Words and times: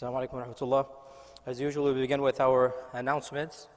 Assalamu 0.00 0.26
alaikum 0.26 0.32
wa 0.32 0.44
rahmatullah. 0.44 0.86
As 1.44 1.60
usual, 1.60 1.92
we 1.92 2.00
begin 2.00 2.22
with 2.22 2.40
our 2.40 2.72
announcements. 2.94 3.68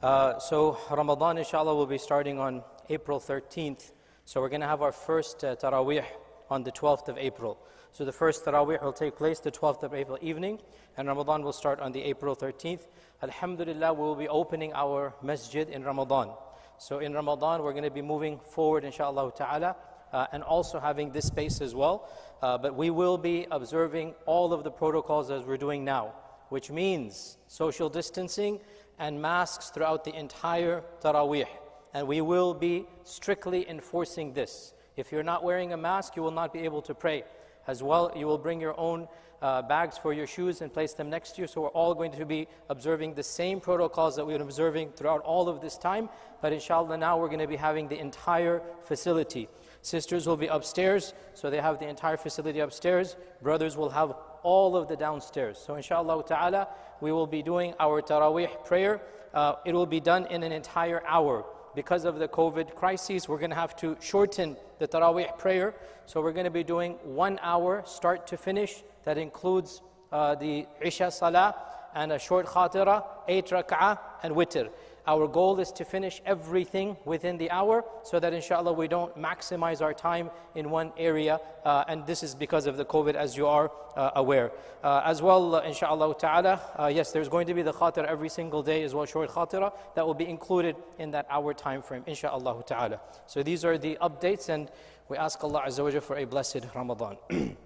Uh, 0.00 0.38
so, 0.38 0.78
Ramadan, 0.88 1.36
inshallah, 1.36 1.74
will 1.74 1.84
be 1.84 1.98
starting 1.98 2.38
on 2.38 2.62
April 2.90 3.18
13th. 3.18 3.90
So, 4.24 4.40
we're 4.40 4.50
going 4.50 4.60
to 4.60 4.68
have 4.68 4.82
our 4.82 4.92
first 4.92 5.42
uh, 5.42 5.56
Taraweeh 5.56 6.04
on 6.48 6.62
the 6.62 6.70
12th 6.70 7.08
of 7.08 7.18
April. 7.18 7.58
So, 7.90 8.04
the 8.04 8.12
first 8.12 8.44
Taraweeh 8.44 8.80
will 8.84 8.92
take 8.92 9.16
place 9.16 9.40
the 9.40 9.50
12th 9.50 9.82
of 9.82 9.94
April 9.94 10.16
evening, 10.22 10.60
and 10.96 11.08
Ramadan 11.08 11.42
will 11.42 11.52
start 11.52 11.80
on 11.80 11.90
the 11.90 12.02
April 12.04 12.36
13th. 12.36 12.86
Alhamdulillah, 13.24 13.94
we 13.94 14.00
will 14.00 14.14
be 14.14 14.28
opening 14.28 14.72
our 14.74 15.12
masjid 15.22 15.68
in 15.68 15.82
Ramadan. 15.82 16.30
So, 16.78 17.00
in 17.00 17.14
Ramadan, 17.14 17.64
we're 17.64 17.72
going 17.72 17.82
to 17.82 17.90
be 17.90 18.02
moving 18.02 18.38
forward, 18.38 18.84
inshallah 18.84 19.32
ta'ala 19.36 19.74
uh, 20.14 20.28
and 20.32 20.42
also 20.42 20.78
having 20.78 21.10
this 21.10 21.26
space 21.26 21.60
as 21.60 21.74
well. 21.74 22.08
Uh, 22.40 22.56
but 22.56 22.74
we 22.74 22.88
will 22.88 23.18
be 23.18 23.46
observing 23.50 24.14
all 24.26 24.52
of 24.52 24.62
the 24.64 24.70
protocols 24.70 25.30
as 25.30 25.42
we're 25.42 25.56
doing 25.56 25.84
now, 25.84 26.14
which 26.48 26.70
means 26.70 27.36
social 27.48 27.90
distancing 27.90 28.60
and 28.98 29.20
masks 29.20 29.70
throughout 29.70 30.04
the 30.04 30.14
entire 30.14 30.82
Taraweeh. 31.02 31.48
And 31.92 32.06
we 32.06 32.20
will 32.20 32.54
be 32.54 32.86
strictly 33.02 33.68
enforcing 33.68 34.32
this. 34.32 34.72
If 34.96 35.10
you're 35.10 35.24
not 35.24 35.42
wearing 35.42 35.72
a 35.72 35.76
mask, 35.76 36.14
you 36.16 36.22
will 36.22 36.30
not 36.30 36.52
be 36.52 36.60
able 36.60 36.82
to 36.82 36.94
pray. 36.94 37.24
As 37.66 37.82
well, 37.82 38.12
you 38.14 38.26
will 38.26 38.38
bring 38.38 38.60
your 38.60 38.78
own 38.78 39.08
uh, 39.42 39.62
bags 39.62 39.98
for 39.98 40.12
your 40.12 40.26
shoes 40.26 40.60
and 40.60 40.72
place 40.72 40.94
them 40.94 41.10
next 41.10 41.32
to 41.32 41.42
you. 41.42 41.46
So 41.46 41.62
we're 41.62 41.68
all 41.68 41.94
going 41.94 42.12
to 42.12 42.24
be 42.24 42.48
observing 42.70 43.14
the 43.14 43.22
same 43.22 43.60
protocols 43.60 44.16
that 44.16 44.24
we've 44.24 44.38
been 44.38 44.46
observing 44.46 44.92
throughout 44.92 45.22
all 45.22 45.48
of 45.48 45.60
this 45.60 45.76
time. 45.76 46.08
But 46.40 46.52
inshallah, 46.52 46.96
now 46.96 47.18
we're 47.18 47.28
going 47.28 47.40
to 47.40 47.46
be 47.46 47.56
having 47.56 47.88
the 47.88 47.98
entire 47.98 48.62
facility. 48.84 49.48
Sisters 49.84 50.26
will 50.26 50.38
be 50.38 50.46
upstairs, 50.46 51.12
so 51.34 51.50
they 51.50 51.60
have 51.60 51.78
the 51.78 51.86
entire 51.86 52.16
facility 52.16 52.60
upstairs. 52.60 53.16
Brothers 53.42 53.76
will 53.76 53.90
have 53.90 54.14
all 54.42 54.78
of 54.78 54.88
the 54.88 54.96
downstairs. 54.96 55.58
So 55.58 55.74
inshallah 55.74 56.24
ta'ala, 56.24 56.68
we 57.02 57.12
will 57.12 57.26
be 57.26 57.42
doing 57.42 57.74
our 57.78 58.00
Taraweeh 58.00 58.64
prayer. 58.64 59.02
Uh, 59.34 59.56
it 59.66 59.74
will 59.74 59.84
be 59.84 60.00
done 60.00 60.24
in 60.30 60.42
an 60.42 60.52
entire 60.52 61.02
hour. 61.06 61.44
Because 61.74 62.06
of 62.06 62.18
the 62.18 62.26
COVID 62.26 62.74
crisis, 62.74 63.28
we're 63.28 63.36
going 63.36 63.50
to 63.50 63.56
have 63.56 63.76
to 63.76 63.94
shorten 64.00 64.56
the 64.78 64.88
Taraweeh 64.88 65.36
prayer. 65.36 65.74
So 66.06 66.22
we're 66.22 66.32
going 66.32 66.46
to 66.46 66.50
be 66.50 66.64
doing 66.64 66.92
one 67.04 67.38
hour, 67.42 67.82
start 67.84 68.26
to 68.28 68.38
finish. 68.38 68.82
That 69.02 69.18
includes 69.18 69.82
uh, 70.10 70.34
the 70.36 70.66
Isha 70.80 71.10
Salah 71.10 71.56
and 71.94 72.10
a 72.10 72.18
short 72.18 72.46
khatira, 72.46 73.04
eight 73.28 73.52
and 73.52 74.34
witr. 74.34 74.70
Our 75.06 75.28
goal 75.28 75.60
is 75.60 75.70
to 75.72 75.84
finish 75.84 76.22
everything 76.24 76.96
within 77.04 77.36
the 77.36 77.50
hour 77.50 77.84
so 78.02 78.18
that 78.20 78.32
inshallah 78.32 78.72
we 78.72 78.88
don't 78.88 79.14
maximize 79.18 79.82
our 79.82 79.92
time 79.92 80.30
in 80.54 80.70
one 80.70 80.92
area. 80.96 81.40
Uh, 81.64 81.84
and 81.88 82.06
this 82.06 82.22
is 82.22 82.34
because 82.34 82.66
of 82.66 82.78
the 82.78 82.86
COVID, 82.86 83.14
as 83.14 83.36
you 83.36 83.46
are 83.46 83.70
uh, 83.96 84.12
aware. 84.16 84.50
Uh, 84.82 85.02
as 85.04 85.20
well, 85.20 85.56
inshallah 85.58 86.14
ta'ala, 86.18 86.60
uh, 86.78 86.86
yes, 86.86 87.12
there's 87.12 87.28
going 87.28 87.46
to 87.46 87.54
be 87.54 87.60
the 87.60 87.72
khatira 87.72 88.06
every 88.06 88.30
single 88.30 88.62
day 88.62 88.82
as 88.82 88.94
well, 88.94 89.04
short 89.04 89.28
khatira, 89.28 89.72
that 89.94 90.06
will 90.06 90.14
be 90.14 90.26
included 90.26 90.74
in 90.98 91.10
that 91.10 91.26
hour 91.28 91.52
time 91.52 91.82
frame, 91.82 92.02
inshallah 92.06 92.62
ta'ala. 92.66 93.00
So 93.26 93.42
these 93.42 93.62
are 93.64 93.76
the 93.76 93.98
updates, 94.00 94.48
and 94.48 94.70
we 95.08 95.18
ask 95.18 95.42
Allah 95.44 95.64
Azza 95.66 95.84
wa 95.92 96.00
for 96.00 96.16
a 96.16 96.24
blessed 96.24 96.64
Ramadan. 96.74 97.18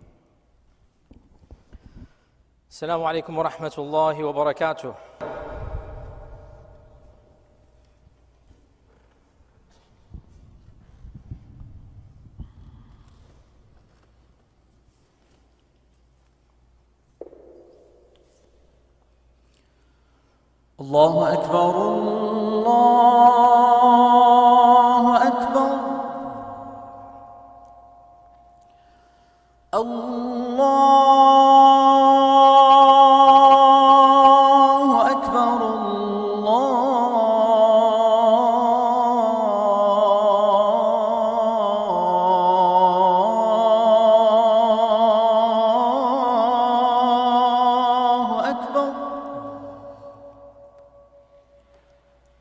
Assalamu 2.70 3.06
alaikum 3.06 3.30
wa 3.30 3.48
rahmatullahi 3.48 4.18
wa 4.34 5.27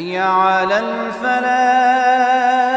حي 0.00 0.18
على 0.18 0.78
الفلاح. 0.78 2.69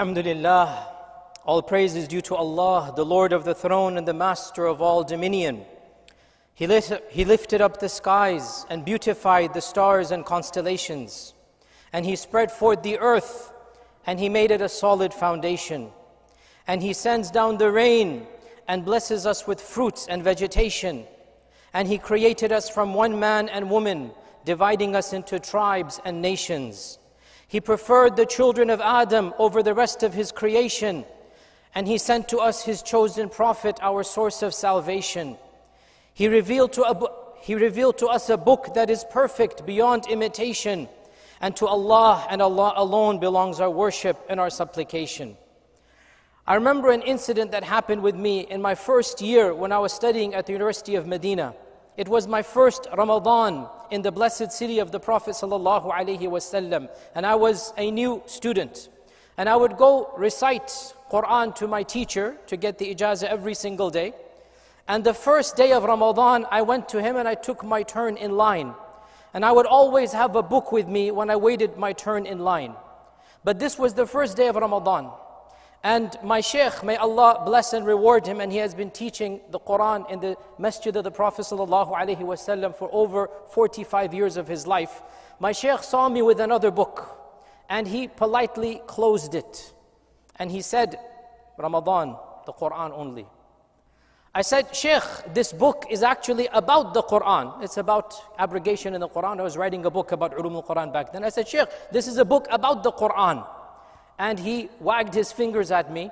Alhamdulillah. 0.00 0.88
All 1.44 1.60
praise 1.60 1.94
is 1.94 2.08
due 2.08 2.22
to 2.22 2.34
Allah, 2.34 2.90
the 2.96 3.04
Lord 3.04 3.34
of 3.34 3.44
the 3.44 3.54
throne 3.54 3.98
and 3.98 4.08
the 4.08 4.14
Master 4.14 4.64
of 4.64 4.80
all 4.80 5.04
dominion. 5.04 5.66
He, 6.54 6.66
lit- 6.66 7.04
he 7.10 7.26
lifted 7.26 7.60
up 7.60 7.80
the 7.80 7.90
skies 7.90 8.64
and 8.70 8.82
beautified 8.82 9.52
the 9.52 9.60
stars 9.60 10.10
and 10.10 10.24
constellations. 10.24 11.34
And 11.92 12.06
He 12.06 12.16
spread 12.16 12.50
forth 12.50 12.82
the 12.82 12.98
earth 12.98 13.52
and 14.06 14.18
He 14.18 14.30
made 14.30 14.50
it 14.50 14.62
a 14.62 14.70
solid 14.70 15.12
foundation. 15.12 15.90
And 16.66 16.82
He 16.82 16.94
sends 16.94 17.30
down 17.30 17.58
the 17.58 17.70
rain 17.70 18.26
and 18.66 18.86
blesses 18.86 19.26
us 19.26 19.46
with 19.46 19.60
fruits 19.60 20.06
and 20.08 20.24
vegetation. 20.24 21.04
And 21.74 21.86
He 21.86 21.98
created 21.98 22.52
us 22.52 22.70
from 22.70 22.94
one 22.94 23.20
man 23.20 23.50
and 23.50 23.68
woman, 23.68 24.12
dividing 24.46 24.96
us 24.96 25.12
into 25.12 25.38
tribes 25.38 26.00
and 26.06 26.22
nations. 26.22 26.99
He 27.50 27.60
preferred 27.60 28.14
the 28.14 28.26
children 28.26 28.70
of 28.70 28.80
Adam 28.80 29.34
over 29.36 29.60
the 29.60 29.74
rest 29.74 30.04
of 30.04 30.14
His 30.14 30.30
creation. 30.30 31.04
And 31.74 31.88
He 31.88 31.98
sent 31.98 32.28
to 32.28 32.38
us 32.38 32.62
His 32.62 32.80
chosen 32.80 33.28
prophet, 33.28 33.76
our 33.82 34.04
source 34.04 34.44
of 34.44 34.54
salvation. 34.54 35.36
He 36.14 36.28
revealed 36.28 36.72
to, 36.74 37.10
he 37.40 37.56
revealed 37.56 37.98
to 37.98 38.06
us 38.06 38.30
a 38.30 38.36
book 38.36 38.74
that 38.74 38.88
is 38.88 39.04
perfect 39.10 39.66
beyond 39.66 40.06
imitation. 40.06 40.88
And 41.40 41.56
to 41.56 41.66
Allah 41.66 42.24
and 42.30 42.40
Allah 42.40 42.72
alone 42.76 43.18
belongs 43.18 43.58
our 43.58 43.68
worship 43.68 44.16
and 44.28 44.38
our 44.38 44.50
supplication. 44.50 45.36
I 46.46 46.54
remember 46.54 46.92
an 46.92 47.02
incident 47.02 47.50
that 47.50 47.64
happened 47.64 48.04
with 48.04 48.14
me 48.14 48.46
in 48.46 48.62
my 48.62 48.76
first 48.76 49.20
year 49.20 49.52
when 49.52 49.72
I 49.72 49.80
was 49.80 49.92
studying 49.92 50.34
at 50.34 50.46
the 50.46 50.52
University 50.52 50.94
of 50.94 51.04
Medina. 51.04 51.56
It 51.96 52.06
was 52.06 52.28
my 52.28 52.42
first 52.42 52.86
Ramadan 52.96 53.66
in 53.90 54.02
the 54.02 54.12
blessed 54.12 54.52
city 54.52 54.78
of 54.78 54.92
the 54.92 55.00
Prophet 55.00 55.32
wasallam, 55.32 56.88
and 57.14 57.26
I 57.26 57.34
was 57.34 57.72
a 57.76 57.90
new 57.90 58.22
student. 58.26 58.88
And 59.36 59.48
I 59.48 59.56
would 59.56 59.76
go 59.76 60.12
recite 60.16 60.94
Quran 61.10 61.54
to 61.56 61.66
my 61.66 61.82
teacher 61.82 62.36
to 62.46 62.56
get 62.56 62.78
the 62.78 62.94
ijazah 62.94 63.28
every 63.28 63.54
single 63.54 63.90
day. 63.90 64.12
And 64.86 65.02
the 65.02 65.14
first 65.14 65.56
day 65.56 65.72
of 65.72 65.84
Ramadan, 65.84 66.46
I 66.50 66.62
went 66.62 66.88
to 66.90 67.00
him 67.00 67.16
and 67.16 67.26
I 67.26 67.34
took 67.34 67.64
my 67.64 67.82
turn 67.82 68.16
in 68.16 68.36
line. 68.36 68.74
And 69.32 69.44
I 69.44 69.52
would 69.52 69.66
always 69.66 70.12
have 70.12 70.36
a 70.36 70.42
book 70.42 70.72
with 70.72 70.88
me 70.88 71.10
when 71.10 71.30
I 71.30 71.36
waited 71.36 71.76
my 71.76 71.92
turn 71.92 72.26
in 72.26 72.40
line. 72.40 72.74
But 73.44 73.58
this 73.58 73.78
was 73.78 73.94
the 73.94 74.06
first 74.06 74.36
day 74.36 74.48
of 74.48 74.56
Ramadan. 74.56 75.10
And 75.82 76.14
my 76.22 76.42
sheikh, 76.42 76.84
may 76.84 76.96
Allah 76.96 77.42
bless 77.46 77.72
and 77.72 77.86
reward 77.86 78.26
him, 78.26 78.40
and 78.40 78.52
he 78.52 78.58
has 78.58 78.74
been 78.74 78.90
teaching 78.90 79.40
the 79.50 79.58
Quran 79.58 80.10
in 80.10 80.20
the 80.20 80.36
masjid 80.58 80.94
of 80.94 81.04
the 81.04 81.10
Prophet 81.10 81.42
ﷺ 81.42 82.76
for 82.76 82.90
over 82.92 83.30
45 83.50 84.12
years 84.12 84.36
of 84.36 84.46
his 84.46 84.66
life. 84.66 85.02
My 85.38 85.52
sheikh 85.52 85.82
saw 85.82 86.10
me 86.10 86.20
with 86.20 86.38
another 86.38 86.70
book, 86.70 87.18
and 87.70 87.88
he 87.88 88.08
politely 88.08 88.82
closed 88.86 89.34
it. 89.34 89.72
And 90.36 90.50
he 90.50 90.60
said, 90.60 90.98
Ramadan, 91.56 92.16
the 92.44 92.52
Quran 92.52 92.92
only. 92.92 93.26
I 94.34 94.42
said, 94.42 94.76
Sheikh, 94.76 95.02
this 95.34 95.52
book 95.52 95.86
is 95.90 96.02
actually 96.02 96.46
about 96.52 96.94
the 96.94 97.02
Quran. 97.02 97.62
It's 97.62 97.78
about 97.78 98.14
abrogation 98.38 98.94
in 98.94 99.00
the 99.00 99.08
Quran. 99.08 99.40
I 99.40 99.42
was 99.42 99.56
writing 99.56 99.84
a 99.86 99.90
book 99.90 100.12
about 100.12 100.36
Ulum 100.36 100.54
al-Quran 100.54 100.92
back 100.92 101.12
then. 101.12 101.24
I 101.24 101.30
said, 101.30 101.48
Sheikh, 101.48 101.68
this 101.90 102.06
is 102.06 102.16
a 102.18 102.24
book 102.24 102.46
about 102.50 102.84
the 102.84 102.92
Quran. 102.92 103.44
And 104.20 104.38
he 104.38 104.68
wagged 104.80 105.14
his 105.14 105.32
fingers 105.32 105.70
at 105.70 105.90
me. 105.90 106.10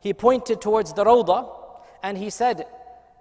He 0.00 0.14
pointed 0.14 0.60
towards 0.60 0.92
the 0.92 1.04
Rawda 1.04 1.50
and 2.04 2.16
he 2.16 2.30
said, 2.30 2.64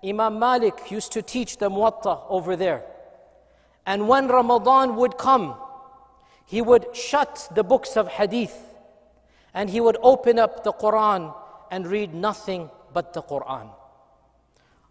Imam 0.05 0.37
Malik 0.37 0.91
used 0.91 1.11
to 1.13 1.23
teach 1.23 1.57
the 1.57 1.71
Muwatta 1.71 2.21
over 2.29 2.55
there. 2.55 2.85
And 3.83 4.07
when 4.07 4.27
Ramadan 4.27 4.95
would 4.97 5.17
come, 5.17 5.55
he 6.45 6.61
would 6.61 6.95
shut 6.95 7.49
the 7.55 7.63
books 7.63 7.97
of 7.97 8.07
hadith 8.07 8.55
and 9.55 9.71
he 9.71 9.81
would 9.81 9.97
open 10.03 10.37
up 10.37 10.63
the 10.63 10.71
Quran 10.71 11.33
and 11.71 11.87
read 11.87 12.13
nothing 12.13 12.69
but 12.93 13.13
the 13.13 13.23
Quran. 13.23 13.71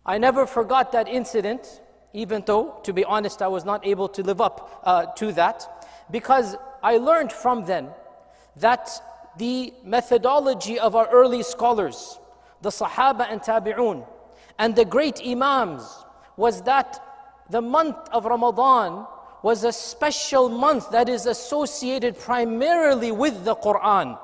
I 0.04 0.18
never 0.18 0.44
forgot 0.46 0.90
that 0.90 1.06
incident, 1.06 1.82
even 2.12 2.42
though, 2.44 2.80
to 2.82 2.92
be 2.92 3.04
honest, 3.04 3.42
I 3.42 3.48
was 3.48 3.64
not 3.64 3.86
able 3.86 4.08
to 4.08 4.24
live 4.24 4.40
up 4.40 4.80
uh, 4.82 5.06
to 5.18 5.30
that, 5.32 5.86
because 6.10 6.56
I 6.82 6.96
learned 6.96 7.30
from 7.30 7.64
then 7.64 7.90
that 8.56 8.90
the 9.38 9.72
methodology 9.84 10.78
of 10.78 10.96
our 10.96 11.08
early 11.08 11.42
scholars, 11.42 12.18
the 12.62 12.70
Sahaba 12.70 13.30
and 13.30 13.40
Tabi'un, 13.40 14.06
and 14.58 14.74
the 14.74 14.84
great 14.84 15.20
Imams, 15.24 16.04
was 16.36 16.62
that 16.62 17.02
the 17.50 17.60
month 17.60 17.96
of 18.12 18.24
Ramadan 18.24 19.06
was 19.42 19.64
a 19.64 19.72
special 19.72 20.48
month 20.48 20.90
that 20.90 21.08
is 21.08 21.26
associated 21.26 22.18
primarily 22.18 23.12
with 23.12 23.44
the 23.44 23.54
Quran. 23.54 24.18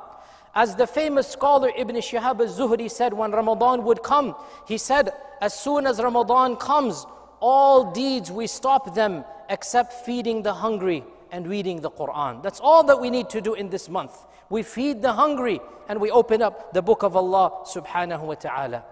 As 0.54 0.74
the 0.74 0.86
famous 0.86 1.28
scholar 1.28 1.70
Ibn 1.76 1.96
Shihab 1.96 2.40
al-Zuhri 2.40 2.90
said 2.90 3.12
when 3.12 3.30
Ramadan 3.30 3.84
would 3.84 4.02
come, 4.02 4.34
he 4.66 4.76
said, 4.78 5.12
as 5.40 5.54
soon 5.54 5.86
as 5.86 6.00
Ramadan 6.00 6.56
comes, 6.56 7.06
all 7.40 7.92
deeds 7.92 8.30
we 8.30 8.46
stop 8.46 8.94
them 8.94 9.24
except 9.48 9.92
feeding 9.92 10.42
the 10.42 10.52
hungry 10.52 11.04
and 11.32 11.48
reading 11.48 11.80
the 11.80 11.90
Quran. 11.90 12.42
That's 12.42 12.60
all 12.60 12.84
that 12.84 13.00
we 13.00 13.10
need 13.10 13.30
to 13.30 13.40
do 13.40 13.54
in 13.54 13.70
this 13.70 13.88
month. 13.88 14.14
We 14.50 14.62
feed 14.62 15.00
the 15.02 15.14
hungry 15.14 15.60
and 15.88 16.00
we 16.00 16.10
open 16.10 16.42
up 16.42 16.72
the 16.74 16.82
book 16.82 17.02
of 17.02 17.16
Allah 17.16 17.64
subhanahu 17.64 18.20
wa 18.20 18.34
ta'ala. 18.34 18.84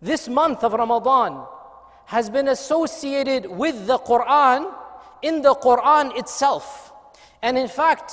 This 0.00 0.26
month 0.26 0.64
of 0.64 0.72
Ramadan 0.72 1.44
has 2.06 2.30
been 2.30 2.48
associated 2.48 3.46
with 3.46 3.86
the 3.86 3.98
Quran 3.98 4.72
in 5.22 5.42
the 5.42 5.54
Quran 5.54 6.16
itself. 6.18 6.92
And 7.42 7.58
in 7.58 7.68
fact, 7.68 8.12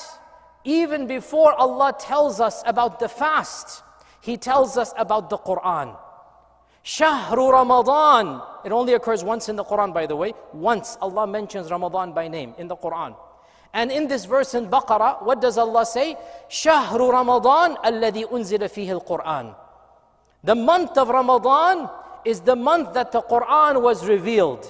even 0.66 1.08
before 1.08 1.54
Allah 1.54 1.96
tells 1.98 2.42
us 2.42 2.62
about 2.66 3.00
the 3.00 3.08
fast, 3.08 3.84
He 4.20 4.36
tells 4.36 4.78
us 4.78 4.94
about 4.98 5.30
the 5.30 5.38
Quran. 5.38 5.98
Shahru 6.86 7.51
Ramadan. 7.51 8.42
It 8.63 8.72
only 8.72 8.94
occurs 8.94 9.24
once 9.24 9.50
in 9.50 9.56
the 9.56 9.63
Quran, 9.63 9.92
by 9.92 10.06
the 10.06 10.15
way. 10.15 10.34
Once 10.54 10.98
Allah 11.01 11.25
mentions 11.25 11.72
Ramadan 11.72 12.13
by 12.13 12.27
name 12.27 12.54
in 12.60 12.68
the 12.68 12.77
Quran. 12.77 13.15
And 13.74 13.92
in 13.92 14.08
this 14.08 14.25
verse 14.25 14.54
in 14.54 14.68
Baqarah, 14.68 15.24
what 15.24 15.42
does 15.42 15.58
Allah 15.58 15.86
say? 15.86 16.15
Shahru 16.48 17.12
Ramadan 17.12 17.75
alladhi 17.84 18.24
unzila 18.24 18.70
fihi 18.70 18.89
al-Quran. 18.89 19.56
The 20.44 20.56
month 20.56 20.96
of 20.98 21.10
Ramadan 21.10 21.89
is 22.24 22.42
the 22.42 22.56
month 22.56 22.94
that 22.94 23.12
the 23.12 23.22
Quran 23.24 23.82
was 23.82 24.06
revealed. 24.06 24.65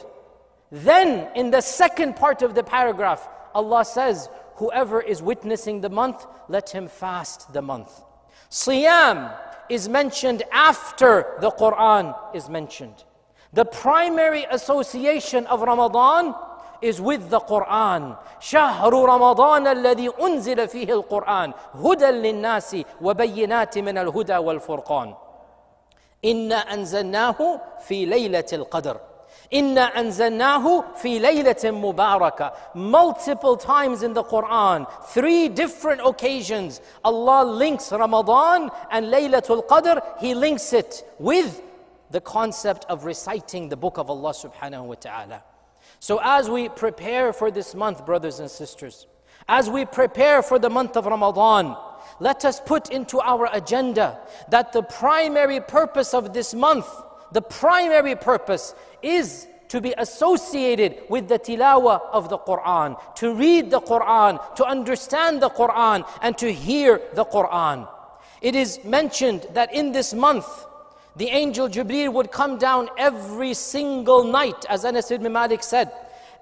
Then, 0.71 1.27
in 1.35 1.51
the 1.51 1.61
second 1.61 2.15
part 2.15 2.41
of 2.41 2.55
the 2.55 2.63
paragraph, 2.63 3.27
Allah 3.53 3.83
says, 3.83 4.29
Whoever 4.55 5.01
is 5.01 5.21
witnessing 5.21 5.81
the 5.81 5.89
month, 5.89 6.25
let 6.47 6.69
him 6.69 6.87
fast 6.87 7.51
the 7.51 7.61
month. 7.61 7.91
Siyam 8.49 9.37
is 9.69 9.89
mentioned 9.89 10.43
after 10.51 11.25
the 11.39 11.51
Quran 11.51 12.15
is 12.33 12.49
mentioned. 12.49 13.03
The 13.53 13.65
primary 13.65 14.45
association 14.51 15.47
of 15.47 15.61
Ramadan 15.61 16.35
is 16.81 16.99
with 17.01 17.29
the 17.29 17.39
Quran. 17.39 18.17
شهر 18.39 18.93
رمضان 18.93 19.67
الذي 19.67 20.09
أنزل 20.21 20.67
فيه 20.67 20.93
القرآن 20.93 21.53
هدى 21.73 22.05
للناس 22.05 22.77
وبينات 23.01 23.77
من 23.77 23.97
الهدى 23.97 24.37
والفرقان. 24.37 25.15
إنا 26.25 26.55
أنزلناه 26.73 27.61
في 27.79 28.05
ليلة 28.05 28.45
القدر. 28.53 28.97
Inna 29.51 29.91
anzalnahu 29.95 30.95
fi 30.97 31.19
laylatin 31.19 31.79
mubarakah. 31.81 32.75
Multiple 32.75 33.57
times 33.57 34.03
in 34.03 34.13
the 34.13 34.23
Quran, 34.23 34.87
three 35.07 35.49
different 35.49 36.01
occasions, 36.03 36.81
Allah 37.03 37.45
links 37.45 37.91
Ramadan 37.91 38.69
and 38.91 39.07
Laylatul 39.07 39.67
Qadr, 39.67 40.01
He 40.19 40.33
links 40.33 40.73
it 40.73 41.03
with 41.19 41.61
the 42.11 42.21
concept 42.21 42.85
of 42.89 43.05
reciting 43.05 43.69
the 43.69 43.77
book 43.77 43.97
of 43.97 44.09
Allah 44.09 44.31
subhanahu 44.31 44.85
wa 44.85 44.95
ta'ala. 44.95 45.43
So 45.99 46.19
as 46.23 46.49
we 46.49 46.69
prepare 46.69 47.33
for 47.33 47.51
this 47.51 47.75
month, 47.75 48.05
brothers 48.05 48.39
and 48.39 48.49
sisters, 48.49 49.07
as 49.47 49.69
we 49.69 49.85
prepare 49.85 50.41
for 50.41 50.59
the 50.59 50.69
month 50.69 50.97
of 50.97 51.05
Ramadan, 51.05 51.75
let 52.19 52.45
us 52.45 52.59
put 52.59 52.89
into 52.91 53.19
our 53.19 53.49
agenda 53.51 54.19
that 54.49 54.71
the 54.71 54.83
primary 54.83 55.59
purpose 55.59 56.13
of 56.13 56.33
this 56.33 56.53
month 56.53 56.87
the 57.31 57.41
primary 57.41 58.15
purpose 58.15 58.73
is 59.01 59.47
to 59.69 59.81
be 59.81 59.93
associated 59.97 61.01
with 61.09 61.27
the 61.27 61.39
tilawah 61.39 62.01
of 62.11 62.29
the 62.29 62.37
Quran, 62.37 62.95
to 63.15 63.33
read 63.33 63.71
the 63.71 63.81
Quran, 63.81 64.55
to 64.55 64.65
understand 64.65 65.41
the 65.41 65.49
Quran, 65.49 66.07
and 66.21 66.37
to 66.37 66.53
hear 66.53 67.01
the 67.13 67.25
Quran. 67.25 67.87
It 68.41 68.55
is 68.55 68.79
mentioned 68.83 69.47
that 69.53 69.73
in 69.73 69.91
this 69.91 70.13
month, 70.13 70.47
the 71.15 71.29
angel 71.29 71.67
Jibreel 71.67 72.13
would 72.13 72.31
come 72.31 72.57
down 72.57 72.89
every 72.97 73.53
single 73.53 74.23
night, 74.23 74.65
as 74.69 74.85
Anas 74.85 75.11
ibn 75.11 75.31
Malik 75.31 75.63
said, 75.63 75.91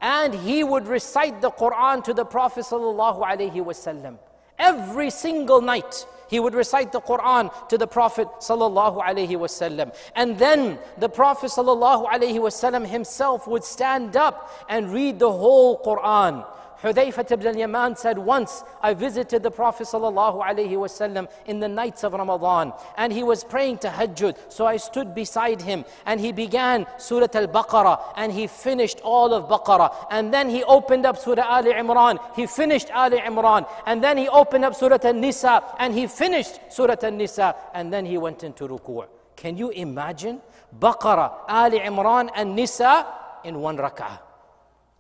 and 0.02 0.34
he 0.34 0.64
would 0.64 0.88
recite 0.88 1.40
the 1.42 1.52
Quran 1.52 2.04
to 2.04 2.14
the 2.14 2.26
Prophet 2.26 2.66
wasallam. 2.66 4.18
Every 4.60 5.10
single 5.10 5.62
night, 5.62 6.06
he 6.28 6.40
would 6.40 6.54
recite 6.54 6.92
the 6.92 7.02
Quran 7.02 7.52
to 7.70 7.78
the 7.78 7.88
Prophet 7.88 8.28
sallallahu. 8.40 9.92
And 10.16 10.40
then 10.40 10.80
the 10.98 11.10
Prophet 11.10 11.48
sallallahu 11.48 12.86
himself 12.86 13.48
would 13.48 13.64
stand 13.64 14.16
up 14.16 14.66
and 14.70 14.92
read 14.92 15.20
the 15.20 15.32
whole 15.32 15.80
Quran. 15.84 16.46
Hudayfa 16.84 17.32
ibn 17.32 17.48
al-Yaman 17.48 17.96
said, 17.96 18.18
Once 18.18 18.62
I 18.82 18.94
visited 18.94 19.42
the 19.42 19.50
Prophet 19.50 19.88
ﷺ 19.88 21.28
in 21.46 21.60
the 21.62 21.68
nights 21.70 22.04
of 22.04 22.12
Ramadan 22.12 22.74
and 22.98 23.14
he 23.14 23.24
was 23.24 23.46
praying 23.46 23.78
tahajjud. 23.78 24.36
So 24.52 24.66
I 24.66 24.76
stood 24.76 25.16
beside 25.16 25.62
him 25.62 25.86
and 26.06 26.20
he 26.20 26.34
began 26.34 26.86
Surah 26.98 27.28
Al-Baqarah 27.34 28.14
and 28.18 28.34
he 28.34 28.48
finished 28.48 29.00
all 29.02 29.34
of 29.34 29.48
Baqarah. 29.48 30.08
And 30.12 30.34
then 30.34 30.50
he 30.50 30.62
opened 30.66 31.06
up 31.06 31.18
Surah 31.18 31.48
Ali 31.48 31.72
Imran. 31.72 32.20
He 32.36 32.48
finished 32.48 32.92
Ali 32.92 33.20
Imran. 33.20 33.66
And 33.86 34.04
then 34.04 34.18
he 34.18 34.28
opened 34.28 34.66
up 34.66 34.76
Surah 34.76 35.00
An-Nisa 35.04 35.64
and 35.80 35.94
he 35.94 36.06
finished 36.08 36.60
Surah 36.70 36.98
An-Nisa. 37.02 37.56
And 37.74 37.94
then 37.94 38.06
he 38.06 38.18
went 38.18 38.44
into 38.44 38.68
ruku'. 38.68 39.08
Can 39.38 39.56
you 39.56 39.70
imagine? 39.70 40.42
Baqarah, 40.78 41.32
Ali 41.48 41.80
Imran 41.80 42.30
and 42.36 42.58
Nisa 42.58 43.08
in 43.46 43.60
one 43.62 43.78
rak'ah. 43.78 44.33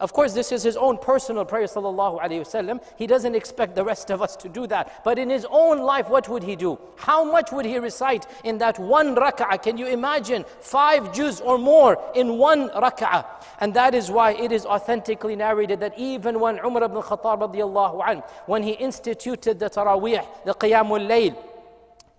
Of 0.04 0.12
course, 0.12 0.34
this 0.34 0.52
is 0.52 0.64
his 0.64 0.76
own 0.76 0.98
personal 0.98 1.46
prayer, 1.46 1.64
sallallahu 1.64 2.20
alayhi 2.22 2.42
wasallam. 2.42 2.84
He 2.98 3.08
doesn't 3.08 3.36
expect 3.36 3.74
the 3.74 3.86
rest 3.86 4.10
of 4.10 4.22
us 4.22 4.36
to 4.36 4.50
do 4.50 4.68
that. 4.68 5.02
But 5.06 5.18
in 5.18 5.30
his 5.30 5.48
own 5.50 5.80
life, 5.80 6.10
what 6.10 6.28
would 6.28 6.44
he 6.44 6.58
do? 6.58 6.78
How 6.98 7.24
much 7.24 7.54
would 7.54 7.66
he 7.66 7.80
recite 7.80 8.28
in 8.44 8.58
that 8.58 8.78
one 8.78 9.16
rak'ah? 9.16 9.64
Can 9.64 9.78
you 9.78 9.88
imagine? 9.88 10.44
Five 10.60 11.14
juz 11.14 11.40
or 11.40 11.58
more 11.58 11.98
in 12.16 12.38
one 12.38 12.68
rak'ah. 12.72 13.26
And 13.62 13.74
that 13.76 13.96
is 13.96 14.12
why 14.12 14.34
it 14.34 14.52
is 14.52 14.66
authentically 14.66 15.38
narrated 15.38 15.80
that 15.80 15.98
even 15.98 16.42
when 16.42 16.60
Umar 16.60 16.84
ibn 16.84 17.02
Khattab 17.02 17.40
radiallahu 17.40 18.06
anh, 18.06 18.24
when 18.46 18.62
he 18.62 18.72
instituted 18.72 19.58
the 19.58 19.70
taraweeh, 19.70 20.26
the 20.44 20.54
qiyamul 20.54 21.08
layl, 21.08 21.34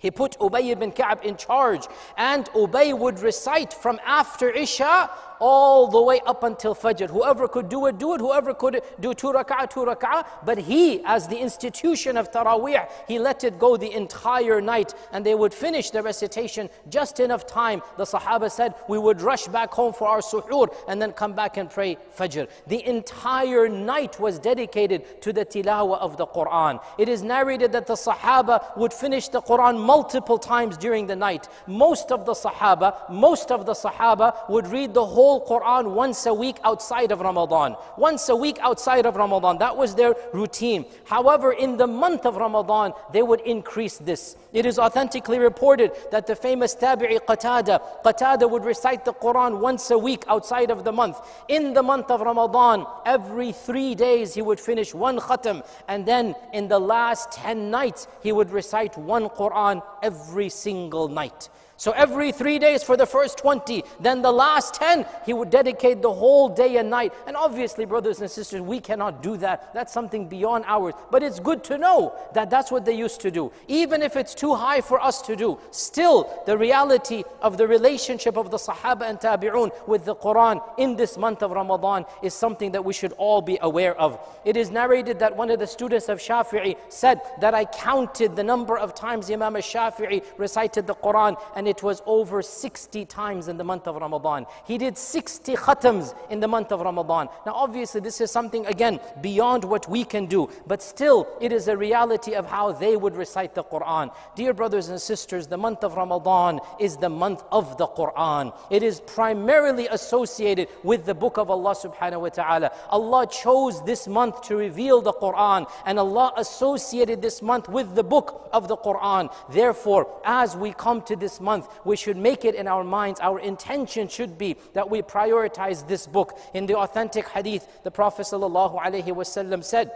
he 0.04 0.10
put 0.10 0.38
Ubay 0.38 0.70
ibn 0.70 0.92
Ka'b 0.92 1.24
in 1.24 1.34
charge, 1.34 1.86
and 2.18 2.44
Ubay 2.52 2.92
would 2.96 3.20
recite 3.20 3.72
from 3.72 3.98
after 4.04 4.50
Isha 4.50 5.10
all 5.40 5.88
the 5.88 6.00
way 6.00 6.20
up 6.26 6.42
until 6.42 6.74
Fajr. 6.74 7.10
Whoever 7.10 7.48
could 7.48 7.68
do 7.68 7.86
it, 7.86 7.98
do 7.98 8.14
it. 8.14 8.20
Whoever 8.20 8.54
could 8.54 8.82
do 9.00 9.14
two 9.14 9.32
rak'ah, 9.32 9.68
two 9.70 9.80
rak'ah. 9.80 10.26
But 10.44 10.58
he, 10.58 11.02
as 11.04 11.28
the 11.28 11.38
institution 11.38 12.16
of 12.16 12.30
Taraweeh, 12.30 12.88
he 13.08 13.18
let 13.18 13.44
it 13.44 13.58
go 13.58 13.76
the 13.76 13.92
entire 13.92 14.60
night. 14.60 14.94
And 15.12 15.24
they 15.24 15.34
would 15.34 15.54
finish 15.54 15.90
the 15.90 16.02
recitation 16.02 16.70
just 16.88 17.20
enough 17.20 17.46
time. 17.46 17.82
The 17.96 18.04
Sahaba 18.04 18.50
said, 18.50 18.74
we 18.88 18.98
would 18.98 19.20
rush 19.20 19.46
back 19.48 19.72
home 19.72 19.92
for 19.92 20.08
our 20.08 20.20
suhoor 20.20 20.74
and 20.88 21.00
then 21.00 21.12
come 21.12 21.32
back 21.32 21.56
and 21.56 21.70
pray 21.70 21.96
Fajr. 22.16 22.48
The 22.66 22.86
entire 22.86 23.68
night 23.68 24.20
was 24.20 24.38
dedicated 24.38 25.22
to 25.22 25.32
the 25.32 25.44
tilawah 25.44 25.98
of 25.98 26.16
the 26.16 26.26
Quran. 26.26 26.82
It 26.98 27.08
is 27.08 27.22
narrated 27.22 27.72
that 27.72 27.86
the 27.86 27.94
Sahaba 27.94 28.76
would 28.76 28.92
finish 28.92 29.28
the 29.28 29.40
Quran 29.40 29.78
multiple 29.78 30.38
times 30.38 30.76
during 30.76 31.06
the 31.06 31.16
night. 31.16 31.48
Most 31.66 32.12
of 32.12 32.26
the 32.26 32.32
Sahaba, 32.32 33.10
most 33.10 33.50
of 33.50 33.66
the 33.66 33.72
Sahaba 33.72 34.48
would 34.48 34.66
read 34.66 34.94
the 34.94 35.04
whole 35.04 35.23
whole 35.24 35.40
Quran 35.52 35.84
once 35.94 36.26
a 36.26 36.34
week 36.34 36.58
outside 36.64 37.10
of 37.10 37.20
Ramadan. 37.20 37.76
Once 37.96 38.28
a 38.28 38.36
week 38.36 38.58
outside 38.60 39.06
of 39.06 39.16
Ramadan. 39.16 39.56
That 39.56 39.74
was 39.74 39.94
their 39.94 40.12
routine. 40.34 40.84
However, 41.14 41.52
in 41.52 41.78
the 41.78 41.86
month 41.86 42.26
of 42.26 42.36
Ramadan, 42.36 42.92
they 43.14 43.22
would 43.22 43.40
increase 43.54 43.96
this. 43.96 44.36
It 44.52 44.66
is 44.66 44.78
authentically 44.78 45.38
reported 45.38 45.92
that 46.12 46.26
the 46.26 46.36
famous 46.36 46.76
Tabi'i 46.76 47.18
Qatada, 47.30 47.80
Qatada 48.04 48.50
would 48.52 48.66
recite 48.66 49.06
the 49.06 49.14
Quran 49.14 49.60
once 49.60 49.90
a 49.90 49.98
week 50.08 50.24
outside 50.28 50.70
of 50.70 50.84
the 50.84 50.92
month. 50.92 51.16
In 51.48 51.72
the 51.72 51.82
month 51.82 52.10
of 52.10 52.20
Ramadan, 52.20 52.84
every 53.06 53.52
three 53.52 53.94
days 53.94 54.34
he 54.34 54.42
would 54.42 54.60
finish 54.60 54.92
one 54.92 55.18
khatam. 55.18 55.64
And 55.88 56.04
then 56.04 56.34
in 56.52 56.68
the 56.68 56.78
last 56.78 57.32
10 57.32 57.70
nights, 57.70 58.08
he 58.22 58.30
would 58.30 58.50
recite 58.50 58.98
one 58.98 59.30
Quran 59.30 59.82
every 60.02 60.50
single 60.50 61.08
night. 61.08 61.48
So 61.76 61.90
every 61.92 62.30
three 62.32 62.58
days 62.58 62.82
for 62.82 62.96
the 62.96 63.06
first 63.06 63.38
20, 63.38 63.82
then 64.00 64.22
the 64.22 64.30
last 64.30 64.74
10, 64.74 65.06
he 65.26 65.32
would 65.32 65.50
dedicate 65.50 66.02
the 66.02 66.12
whole 66.12 66.48
day 66.48 66.76
and 66.76 66.88
night. 66.88 67.12
And 67.26 67.36
obviously, 67.36 67.84
brothers 67.84 68.20
and 68.20 68.30
sisters, 68.30 68.60
we 68.60 68.80
cannot 68.80 69.22
do 69.22 69.36
that. 69.38 69.74
That's 69.74 69.92
something 69.92 70.28
beyond 70.28 70.64
ours. 70.66 70.94
But 71.10 71.22
it's 71.22 71.40
good 71.40 71.64
to 71.64 71.78
know 71.78 72.14
that 72.32 72.48
that's 72.48 72.70
what 72.70 72.84
they 72.84 72.94
used 72.94 73.20
to 73.22 73.30
do. 73.30 73.50
Even 73.66 74.02
if 74.02 74.16
it's 74.16 74.34
too 74.34 74.54
high 74.54 74.80
for 74.80 75.00
us 75.00 75.20
to 75.22 75.34
do, 75.34 75.58
still 75.70 76.42
the 76.46 76.56
reality 76.56 77.24
of 77.42 77.58
the 77.58 77.66
relationship 77.66 78.36
of 78.36 78.50
the 78.50 78.56
Sahaba 78.56 79.08
and 79.08 79.18
Tabi'un 79.18 79.70
with 79.88 80.04
the 80.04 80.14
Quran 80.14 80.62
in 80.78 80.96
this 80.96 81.18
month 81.18 81.42
of 81.42 81.50
Ramadan 81.50 82.04
is 82.22 82.34
something 82.34 82.72
that 82.72 82.84
we 82.84 82.92
should 82.92 83.12
all 83.12 83.42
be 83.42 83.58
aware 83.62 83.98
of. 83.98 84.18
It 84.44 84.56
is 84.56 84.70
narrated 84.70 85.18
that 85.18 85.36
one 85.36 85.50
of 85.50 85.58
the 85.58 85.66
students 85.66 86.08
of 86.08 86.18
Shafi'i 86.18 86.76
said 86.88 87.20
that 87.40 87.54
I 87.54 87.64
counted 87.64 88.36
the 88.36 88.44
number 88.44 88.78
of 88.78 88.94
times 88.94 89.30
Imam 89.30 89.56
al-Shafi'i 89.56 90.22
recited 90.38 90.86
the 90.86 90.94
Quran 90.94 91.36
and 91.56 91.63
and 91.64 91.70
it 91.70 91.82
was 91.82 92.02
over 92.04 92.42
60 92.42 93.06
times 93.06 93.48
in 93.48 93.56
the 93.56 93.64
month 93.64 93.88
of 93.88 93.96
Ramadan. 93.96 94.44
He 94.66 94.76
did 94.76 94.98
60 94.98 95.54
khatams 95.56 96.14
in 96.28 96.40
the 96.40 96.46
month 96.46 96.72
of 96.72 96.82
Ramadan. 96.82 97.28
Now, 97.46 97.54
obviously, 97.54 98.02
this 98.02 98.20
is 98.20 98.30
something 98.30 98.66
again 98.66 99.00
beyond 99.22 99.64
what 99.64 99.88
we 99.88 100.04
can 100.04 100.26
do, 100.26 100.50
but 100.66 100.82
still, 100.82 101.26
it 101.40 101.52
is 101.52 101.66
a 101.68 101.74
reality 101.74 102.34
of 102.34 102.44
how 102.44 102.72
they 102.72 102.96
would 102.96 103.16
recite 103.16 103.54
the 103.54 103.64
Quran. 103.64 104.14
Dear 104.36 104.52
brothers 104.52 104.90
and 104.90 105.00
sisters, 105.00 105.46
the 105.46 105.56
month 105.56 105.84
of 105.84 105.94
Ramadan 105.94 106.60
is 106.78 106.98
the 106.98 107.08
month 107.08 107.42
of 107.50 107.78
the 107.78 107.86
Quran. 107.86 108.52
It 108.68 108.82
is 108.82 109.00
primarily 109.00 109.88
associated 109.88 110.68
with 110.82 111.06
the 111.06 111.14
book 111.14 111.38
of 111.38 111.48
Allah 111.48 111.74
subhanahu 111.74 112.20
wa 112.20 112.28
ta'ala. 112.28 112.72
Allah 112.90 113.26
chose 113.26 113.82
this 113.84 114.06
month 114.06 114.42
to 114.48 114.56
reveal 114.56 115.00
the 115.00 115.14
Quran, 115.14 115.66
and 115.86 115.98
Allah 115.98 116.34
associated 116.36 117.22
this 117.22 117.40
month 117.40 117.70
with 117.70 117.94
the 117.94 118.04
book 118.04 118.50
of 118.52 118.68
the 118.68 118.76
Quran. 118.76 119.32
Therefore, 119.48 120.20
as 120.26 120.54
we 120.54 120.74
come 120.74 121.00
to 121.02 121.16
this 121.16 121.40
month, 121.40 121.53
month, 121.54 121.68
we 121.84 121.96
should 121.96 122.16
make 122.16 122.44
it 122.44 122.54
in 122.54 122.66
our 122.66 122.84
minds. 122.84 123.20
Our 123.20 123.38
intention 123.38 124.08
should 124.08 124.36
be 124.44 124.56
that 124.72 124.90
we 124.90 125.02
prioritize 125.02 125.86
this 125.86 126.06
book. 126.06 126.38
In 126.52 126.66
the 126.66 126.76
authentic 126.76 127.28
hadith, 127.28 127.64
the 127.84 127.90
Prophet 127.90 128.26
ﷺ 128.26 129.64
said 129.64 129.92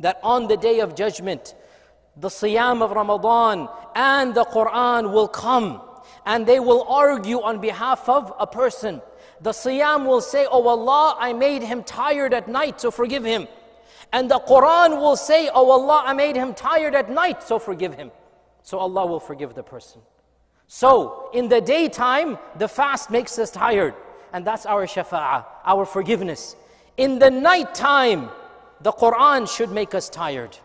that 0.00 0.16
on 0.22 0.48
the 0.48 0.56
day 0.56 0.80
of 0.80 0.94
judgment, 0.94 1.54
the 2.16 2.28
Siyam 2.28 2.82
of 2.82 2.90
Ramadan 2.92 3.68
and 3.94 4.34
the 4.34 4.44
Quran 4.44 5.12
will 5.12 5.28
come 5.28 5.80
and 6.26 6.46
they 6.46 6.60
will 6.60 6.82
argue 6.88 7.40
on 7.40 7.60
behalf 7.60 8.08
of 8.08 8.32
a 8.38 8.46
person. 8.46 9.00
The 9.40 9.50
Siyam 9.50 10.06
will 10.06 10.20
say, 10.20 10.46
Oh 10.50 10.68
Allah, 10.68 11.16
I 11.18 11.32
made 11.32 11.62
him 11.62 11.82
tired 11.82 12.32
at 12.34 12.46
night, 12.48 12.80
so 12.80 12.90
forgive 12.90 13.24
him. 13.24 13.48
And 14.12 14.30
the 14.30 14.40
Quran 14.52 15.00
will 15.00 15.16
say, 15.16 15.50
Oh 15.52 15.70
Allah, 15.70 16.04
I 16.06 16.12
made 16.12 16.36
him 16.36 16.54
tired 16.54 16.94
at 16.94 17.10
night, 17.10 17.42
so 17.42 17.58
forgive 17.58 17.94
him. 17.94 18.10
So 18.62 18.78
Allah 18.78 19.04
will 19.06 19.20
forgive 19.30 19.54
the 19.54 19.62
person. 19.62 20.00
So, 20.66 21.30
in 21.32 21.48
the 21.48 21.60
daytime, 21.60 22.38
the 22.56 22.68
fast 22.68 23.10
makes 23.10 23.38
us 23.38 23.50
tired, 23.50 23.94
and 24.32 24.46
that's 24.46 24.66
our 24.66 24.86
shafa'ah, 24.86 25.44
our 25.64 25.84
forgiveness. 25.84 26.56
In 26.96 27.18
the 27.18 27.30
nighttime, 27.30 28.30
the 28.80 28.92
Quran 28.92 29.48
should 29.48 29.70
make 29.70 29.94
us 29.94 30.08
tired. 30.08 30.56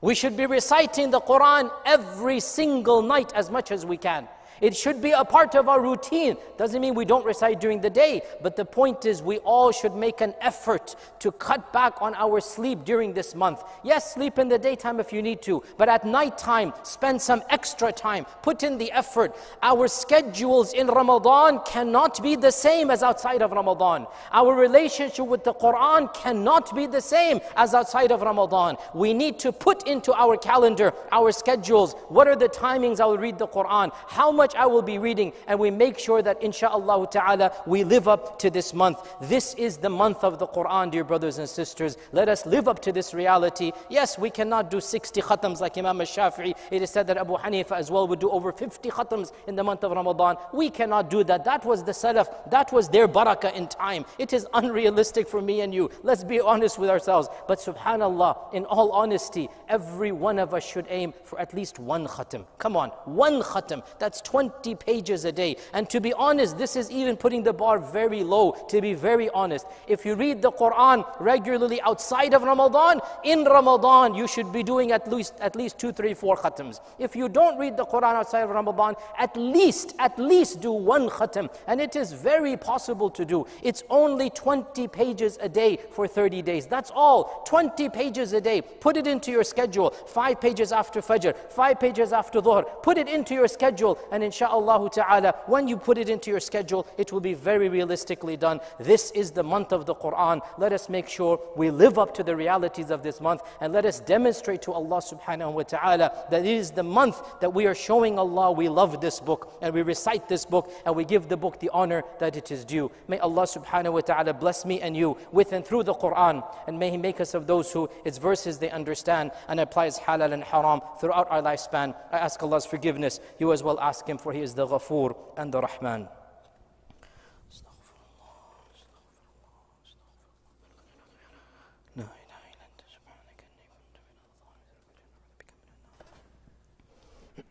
We 0.00 0.14
should 0.14 0.36
be 0.36 0.46
reciting 0.46 1.10
the 1.10 1.20
Quran 1.20 1.70
every 1.86 2.40
single 2.40 3.00
night 3.00 3.32
as 3.34 3.50
much 3.50 3.70
as 3.70 3.86
we 3.86 3.96
can. 3.96 4.28
It 4.60 4.76
should 4.76 5.00
be 5.00 5.12
a 5.12 5.24
part 5.24 5.54
of 5.54 5.68
our 5.68 5.80
routine. 5.80 6.36
Doesn't 6.56 6.80
mean 6.80 6.94
we 6.94 7.04
don't 7.04 7.24
recite 7.24 7.60
during 7.60 7.80
the 7.80 7.90
day, 7.90 8.22
but 8.42 8.56
the 8.56 8.64
point 8.64 9.04
is 9.04 9.22
we 9.22 9.38
all 9.38 9.72
should 9.72 9.94
make 9.94 10.20
an 10.20 10.34
effort 10.40 10.96
to 11.20 11.32
cut 11.32 11.72
back 11.72 12.00
on 12.00 12.14
our 12.14 12.40
sleep 12.40 12.84
during 12.84 13.12
this 13.12 13.34
month. 13.34 13.62
Yes, 13.82 14.14
sleep 14.14 14.38
in 14.38 14.48
the 14.48 14.58
daytime 14.58 15.00
if 15.00 15.12
you 15.12 15.22
need 15.22 15.42
to, 15.42 15.62
but 15.76 15.88
at 15.88 16.04
night 16.04 16.38
time, 16.38 16.72
spend 16.82 17.20
some 17.20 17.42
extra 17.50 17.90
time. 17.92 18.26
Put 18.42 18.62
in 18.62 18.78
the 18.78 18.92
effort. 18.92 19.34
Our 19.62 19.88
schedules 19.88 20.72
in 20.72 20.86
Ramadan 20.86 21.60
cannot 21.66 22.22
be 22.22 22.36
the 22.36 22.52
same 22.52 22.90
as 22.90 23.02
outside 23.02 23.42
of 23.42 23.52
Ramadan. 23.52 24.06
Our 24.32 24.54
relationship 24.54 25.26
with 25.26 25.44
the 25.44 25.54
Quran 25.54 26.12
cannot 26.14 26.74
be 26.74 26.86
the 26.86 27.00
same 27.00 27.40
as 27.56 27.74
outside 27.74 28.12
of 28.12 28.22
Ramadan. 28.22 28.76
We 28.94 29.14
need 29.14 29.38
to 29.40 29.52
put 29.52 29.88
into 29.88 30.12
our 30.14 30.36
calendar, 30.36 30.92
our 31.10 31.32
schedules, 31.32 31.94
what 32.08 32.28
are 32.28 32.36
the 32.36 32.48
timings 32.48 33.00
I 33.00 33.06
will 33.06 33.18
read 33.18 33.38
the 33.38 33.48
Quran? 33.48 33.90
How 34.08 34.30
much 34.30 34.43
much 34.44 34.54
I 34.56 34.66
will 34.66 34.82
be 34.82 34.98
reading, 34.98 35.32
and 35.46 35.58
we 35.58 35.70
make 35.70 35.98
sure 35.98 36.20
that 36.20 36.42
insha'Allah 36.42 37.10
ta'ala 37.10 37.50
we 37.66 37.82
live 37.82 38.06
up 38.08 38.38
to 38.40 38.50
this 38.50 38.74
month. 38.74 38.98
This 39.22 39.54
is 39.54 39.78
the 39.78 39.88
month 39.88 40.22
of 40.22 40.38
the 40.38 40.46
Quran, 40.46 40.90
dear 40.90 41.02
brothers 41.02 41.38
and 41.38 41.48
sisters. 41.48 41.96
Let 42.12 42.28
us 42.28 42.44
live 42.44 42.68
up 42.68 42.82
to 42.82 42.92
this 42.92 43.14
reality. 43.14 43.72
Yes, 43.88 44.18
we 44.18 44.28
cannot 44.28 44.70
do 44.70 44.82
60 44.82 45.22
khatams 45.22 45.60
like 45.60 45.78
Imam 45.78 45.98
al-Shafi'i. 45.98 46.54
It 46.70 46.82
is 46.82 46.90
said 46.90 47.06
that 47.06 47.16
Abu 47.16 47.38
Hanifa 47.38 47.72
as 47.72 47.90
well 47.90 48.06
would 48.06 48.20
do 48.20 48.28
over 48.30 48.52
50 48.52 48.90
khatams 48.90 49.32
in 49.46 49.56
the 49.56 49.64
month 49.64 49.82
of 49.82 49.92
Ramadan. 49.92 50.36
We 50.52 50.68
cannot 50.68 51.08
do 51.08 51.24
that. 51.24 51.46
That 51.46 51.64
was 51.64 51.82
the 51.82 51.92
salaf. 51.92 52.28
That 52.50 52.70
was 52.70 52.90
their 52.90 53.08
barakah 53.08 53.54
in 53.54 53.68
time. 53.68 54.04
It 54.18 54.34
is 54.34 54.46
unrealistic 54.52 55.26
for 55.26 55.40
me 55.40 55.62
and 55.62 55.72
you. 55.72 55.90
Let's 56.02 56.22
be 56.22 56.38
honest 56.38 56.78
with 56.78 56.90
ourselves. 56.90 57.30
But 57.48 57.60
subhanallah, 57.60 58.52
in 58.52 58.66
all 58.66 58.92
honesty, 58.92 59.48
every 59.70 60.12
one 60.12 60.38
of 60.38 60.52
us 60.52 60.64
should 60.70 60.86
aim 60.90 61.14
for 61.22 61.40
at 61.40 61.54
least 61.54 61.78
one 61.78 62.06
khatam. 62.06 62.44
Come 62.58 62.76
on, 62.76 62.90
one 63.06 63.40
khatam. 63.40 63.82
That's 63.98 64.20
20 64.20 64.33
pages 64.80 65.24
a 65.24 65.32
day. 65.32 65.56
And 65.72 65.88
to 65.90 66.00
be 66.00 66.12
honest, 66.12 66.58
this 66.58 66.76
is 66.76 66.90
even 66.90 67.16
putting 67.16 67.42
the 67.42 67.52
bar 67.52 67.78
very 67.78 68.22
low, 68.24 68.52
to 68.68 68.80
be 68.80 68.94
very 68.94 69.30
honest. 69.30 69.66
If 69.86 70.04
you 70.04 70.14
read 70.14 70.42
the 70.42 70.52
Quran 70.52 71.04
regularly 71.20 71.80
outside 71.82 72.34
of 72.34 72.42
Ramadan, 72.42 73.00
in 73.24 73.44
Ramadan 73.44 74.14
you 74.14 74.26
should 74.26 74.52
be 74.52 74.62
doing 74.62 74.92
at 74.92 75.10
least 75.10 75.34
at 75.40 75.56
least 75.56 75.78
two, 75.78 75.92
three, 75.92 76.14
four 76.14 76.36
khatams. 76.36 76.80
If 76.98 77.14
you 77.14 77.28
don't 77.28 77.58
read 77.58 77.76
the 77.76 77.84
Quran 77.84 78.14
outside 78.14 78.40
of 78.40 78.50
Ramadan, 78.50 78.94
at 79.18 79.36
least, 79.36 79.94
at 79.98 80.18
least 80.18 80.60
do 80.60 80.72
one 80.72 81.08
khatam. 81.08 81.48
And 81.66 81.80
it 81.80 81.96
is 81.96 82.12
very 82.12 82.56
possible 82.56 83.10
to 83.10 83.24
do. 83.24 83.46
It's 83.62 83.82
only 83.90 84.30
20 84.30 84.88
pages 84.88 85.38
a 85.40 85.48
day 85.48 85.78
for 85.90 86.06
30 86.08 86.42
days. 86.42 86.66
That's 86.66 86.90
all. 86.94 87.44
20 87.46 87.88
pages 87.90 88.32
a 88.32 88.40
day. 88.40 88.62
Put 88.62 88.96
it 88.96 89.06
into 89.06 89.30
your 89.30 89.44
schedule. 89.44 89.90
Five 89.90 90.40
pages 90.40 90.72
after 90.72 91.00
Fajr, 91.00 91.36
five 91.50 91.78
pages 91.78 92.12
after 92.12 92.40
Dhuhr. 92.40 92.64
Put 92.82 92.98
it 92.98 93.08
into 93.08 93.34
your 93.34 93.48
schedule, 93.48 93.98
and 94.10 94.23
insha'Allah 94.24 94.90
ta'ala, 94.92 95.34
when 95.46 95.68
you 95.68 95.76
put 95.76 95.98
it 95.98 96.08
into 96.08 96.30
your 96.30 96.40
schedule, 96.40 96.86
it 96.98 97.12
will 97.12 97.20
be 97.20 97.34
very 97.34 97.68
realistically 97.68 98.36
done. 98.36 98.60
This 98.78 99.10
is 99.12 99.30
the 99.30 99.42
month 99.42 99.72
of 99.72 99.86
the 99.86 99.94
Quran. 99.94 100.40
Let 100.58 100.72
us 100.72 100.88
make 100.88 101.08
sure 101.08 101.40
we 101.56 101.70
live 101.70 101.98
up 101.98 102.14
to 102.14 102.22
the 102.22 102.34
realities 102.34 102.90
of 102.90 103.02
this 103.02 103.20
month, 103.20 103.42
and 103.60 103.72
let 103.72 103.84
us 103.84 104.00
demonstrate 104.00 104.62
to 104.62 104.72
Allah 104.72 104.98
subhanahu 104.98 105.52
wa 105.52 105.62
ta'ala 105.62 106.12
that 106.30 106.40
it 106.44 106.46
is 106.46 106.70
the 106.70 106.82
month 106.82 107.22
that 107.40 107.52
we 107.52 107.66
are 107.66 107.74
showing 107.74 108.18
Allah 108.18 108.52
we 108.52 108.68
love 108.68 109.00
this 109.00 109.20
book, 109.20 109.56
and 109.62 109.74
we 109.74 109.82
recite 109.82 110.28
this 110.28 110.44
book, 110.44 110.72
and 110.84 110.96
we 110.96 111.04
give 111.04 111.28
the 111.28 111.36
book 111.36 111.60
the 111.60 111.70
honor 111.72 112.02
that 112.18 112.36
it 112.36 112.50
is 112.50 112.64
due. 112.64 112.90
May 113.08 113.18
Allah 113.18 113.42
subhanahu 113.44 113.92
wa 113.92 114.00
ta'ala 114.00 114.34
bless 114.34 114.64
me 114.64 114.80
and 114.80 114.96
you 114.96 115.16
with 115.32 115.52
and 115.52 115.64
through 115.64 115.84
the 115.84 115.94
Quran, 115.94 116.42
and 116.66 116.78
may 116.78 116.90
He 116.90 116.96
make 116.96 117.20
us 117.20 117.34
of 117.34 117.46
those 117.46 117.70
who 117.72 117.88
its 118.04 118.18
verses 118.18 118.58
they 118.58 118.70
understand 118.70 119.32
and 119.48 119.60
applies 119.60 119.98
halal 119.98 120.32
and 120.32 120.42
haram 120.44 120.80
throughout 121.00 121.30
our 121.30 121.42
lifespan. 121.42 121.94
I 122.12 122.18
ask 122.18 122.42
Allah's 122.42 122.66
forgiveness. 122.66 123.20
You 123.38 123.52
as 123.52 123.62
well 123.62 123.78
ask 123.80 124.06
Him, 124.06 124.13
for 124.18 124.32
He 124.32 124.40
is 124.40 124.54
the 124.54 124.66
Ghafoor 124.66 125.16
and 125.36 125.52
the 125.52 125.60
Rahman. 125.60 126.08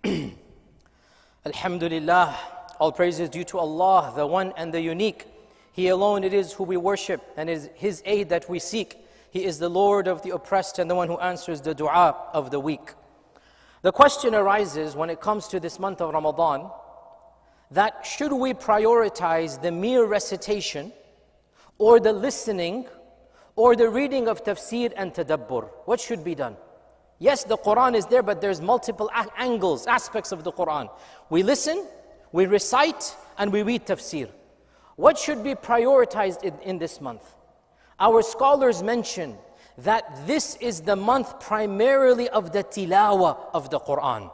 Alhamdulillah, 1.46 2.38
all 2.80 2.92
praise 2.92 3.20
is 3.20 3.30
due 3.30 3.46
to 3.46 3.58
Allah, 3.58 4.12
the 4.16 4.28
one 4.28 4.54
and 4.58 4.74
the 4.74 4.82
unique. 4.82 5.28
He 5.72 5.88
alone 5.88 6.24
it 6.24 6.34
is 6.34 6.54
who 6.54 6.64
we 6.64 6.78
worship 6.78 7.22
and 7.38 7.50
is 7.50 7.70
His 7.76 8.02
aid 8.06 8.30
that 8.30 8.50
we 8.50 8.60
seek. 8.60 8.98
He 9.32 9.46
is 9.46 9.60
the 9.60 9.70
Lord 9.70 10.08
of 10.08 10.22
the 10.22 10.32
oppressed 10.32 10.78
and 10.78 10.90
the 10.90 10.96
one 10.96 11.08
who 11.08 11.18
answers 11.18 11.62
the 11.62 11.74
dua 11.74 12.16
of 12.34 12.52
the 12.52 12.60
weak. 12.60 12.92
The 13.84 13.92
question 13.92 14.34
arises 14.34 14.96
when 14.96 15.10
it 15.10 15.20
comes 15.20 15.50
to 15.50 15.60
this 15.60 15.78
month 15.78 16.00
of 16.00 16.14
Ramadan 16.14 16.72
that 17.72 18.06
should 18.06 18.32
we 18.32 18.54
prioritize 18.54 19.62
the 19.62 19.74
mere 19.74 20.06
recitation 20.06 20.94
or 21.78 22.00
the 22.00 22.14
listening 22.14 22.88
or 23.58 23.76
the 23.76 23.90
reading 23.90 24.30
of 24.30 24.42
tafsir 24.42 24.94
and 24.96 25.14
tadabbur? 25.14 25.70
What 25.84 26.00
should 26.00 26.24
be 26.24 26.34
done? 26.34 26.56
Yes, 27.20 27.44
the 27.44 27.58
Quran 27.58 27.94
is 27.94 28.06
there, 28.06 28.24
but 28.24 28.40
there's 28.40 28.62
multiple 28.62 29.12
angles, 29.38 29.86
aspects 29.86 30.32
of 30.32 30.46
the 30.46 30.54
Quran. 30.54 30.90
We 31.30 31.44
listen, 31.44 31.86
we 32.32 32.46
recite, 32.46 33.14
and 33.38 33.52
we 33.52 33.64
read 33.64 33.86
tafsir. 33.86 34.30
What 34.96 35.18
should 35.18 35.44
be 35.44 35.56
prioritized 35.56 36.42
in, 36.46 36.58
in 36.60 36.78
this 36.78 37.02
month? 37.02 37.24
Our 38.00 38.22
scholars 38.22 38.82
mention 38.82 39.36
that 39.80 40.28
this 40.28 40.56
is 40.58 40.82
the 40.82 40.96
month 40.96 41.40
primarily 41.40 42.30
of 42.30 42.52
the 42.52 42.64
tilawa 42.64 43.38
of 43.54 43.70
the 43.70 43.80
Quran. 43.80 44.32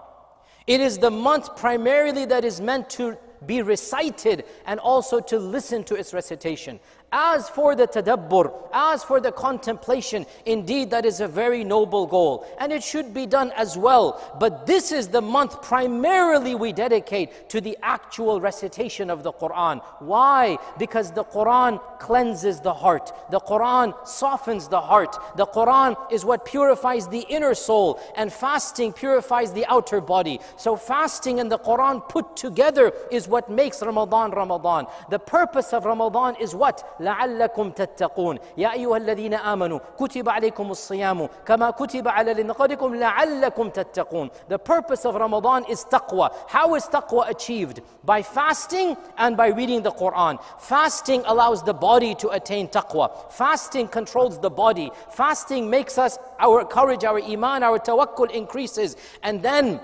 It 0.67 0.81
is 0.81 0.97
the 0.97 1.11
month 1.11 1.55
primarily 1.55 2.25
that 2.25 2.45
is 2.45 2.61
meant 2.61 2.89
to 2.91 3.17
be 3.45 3.61
recited 3.61 4.45
and 4.65 4.79
also 4.79 5.19
to 5.19 5.39
listen 5.39 5.83
to 5.85 5.95
its 5.95 6.13
recitation. 6.13 6.79
As 7.11 7.49
for 7.49 7.75
the 7.75 7.87
tadabbur, 7.87 8.53
as 8.71 9.03
for 9.03 9.19
the 9.19 9.31
contemplation, 9.31 10.25
indeed 10.45 10.91
that 10.91 11.05
is 11.05 11.21
a 11.21 11.27
very 11.27 11.63
noble 11.63 12.05
goal 12.05 12.45
and 12.59 12.71
it 12.71 12.83
should 12.83 13.13
be 13.13 13.25
done 13.25 13.51
as 13.55 13.77
well. 13.77 14.21
But 14.39 14.67
this 14.67 14.91
is 14.91 15.07
the 15.07 15.21
month 15.21 15.61
primarily 15.61 16.55
we 16.55 16.71
dedicate 16.71 17.49
to 17.49 17.61
the 17.61 17.77
actual 17.81 18.39
recitation 18.39 19.09
of 19.09 19.23
the 19.23 19.33
Quran. 19.33 19.81
Why? 19.99 20.57
Because 20.77 21.11
the 21.11 21.23
Quran 21.23 21.81
cleanses 21.99 22.59
the 22.59 22.73
heart, 22.73 23.11
the 23.31 23.39
Quran 23.39 23.93
softens 24.07 24.67
the 24.67 24.81
heart, 24.81 25.17
the 25.35 25.47
Quran 25.47 25.95
is 26.11 26.25
what 26.25 26.45
purifies 26.45 27.07
the 27.07 27.21
inner 27.21 27.53
soul, 27.53 27.99
and 28.15 28.31
fasting 28.31 28.93
purifies 28.93 29.51
the 29.53 29.65
outer 29.65 30.01
body. 30.01 30.39
So, 30.57 30.75
fasting 30.75 31.39
and 31.39 31.51
the 31.51 31.59
Quran 31.59 32.07
put 32.07 32.35
together 32.35 32.91
is 33.11 33.27
what 33.27 33.49
makes 33.49 33.81
Ramadan 33.81 34.31
Ramadan. 34.31 34.85
The 35.09 35.19
purpose 35.19 35.73
of 35.73 35.85
Ramadan 35.85 36.35
is 36.39 36.53
what? 36.53 36.97
لعلكم 37.00 37.70
تتقون 37.70 38.38
يا 38.56 38.72
أيها 38.72 38.96
الذين 38.96 39.34
آمنوا 39.34 39.78
كتب 39.98 40.28
عليكم 40.28 40.70
الصيام 40.70 41.28
كما 41.46 41.70
كتب 41.70 42.08
على 42.08 42.34
لنقدكم 42.34 42.94
لعلكم 42.94 43.68
تتقون 43.68 44.30
The 44.48 44.58
purpose 44.58 45.04
of 45.04 45.14
Ramadan 45.14 45.64
is 45.68 45.84
taqwa. 45.84 46.30
How 46.48 46.74
is 46.74 46.84
taqwa 46.84 47.28
achieved? 47.28 47.80
By 48.04 48.22
fasting 48.22 48.96
and 49.18 49.36
by 49.36 49.48
reading 49.48 49.82
the 49.82 49.92
Quran. 49.92 50.38
Fasting 50.58 51.22
allows 51.26 51.62
the 51.62 51.74
body 51.74 52.14
to 52.16 52.28
attain 52.30 52.68
taqwa. 52.68 53.32
Fasting 53.32 53.88
controls 53.88 54.38
the 54.38 54.50
body. 54.50 54.90
Fasting 55.10 55.70
makes 55.70 55.98
us, 55.98 56.18
our 56.38 56.64
courage, 56.64 57.04
our 57.04 57.20
iman, 57.20 57.62
our 57.62 57.78
tawakkul 57.78 58.30
increases. 58.30 58.96
And 59.22 59.42
then 59.42 59.80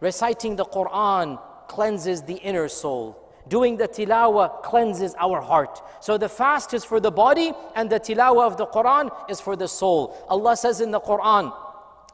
reciting 0.00 0.56
the 0.56 0.64
Quran 0.64 1.38
cleanses 1.68 2.22
the 2.22 2.34
inner 2.34 2.68
soul. 2.68 3.20
Doing 3.49 3.77
the 3.77 3.87
tilawah 3.87 4.63
cleanses 4.63 5.15
our 5.19 5.41
heart. 5.41 5.81
So 6.01 6.17
the 6.17 6.29
fast 6.29 6.73
is 6.73 6.85
for 6.85 6.99
the 6.99 7.11
body 7.11 7.51
and 7.75 7.89
the 7.89 7.99
tilawah 7.99 8.45
of 8.45 8.57
the 8.57 8.67
Quran 8.67 9.11
is 9.29 9.41
for 9.41 9.55
the 9.55 9.67
soul. 9.67 10.15
Allah 10.29 10.55
says 10.55 10.79
in 10.79 10.91
the 10.91 11.01
Quran, 11.01 11.51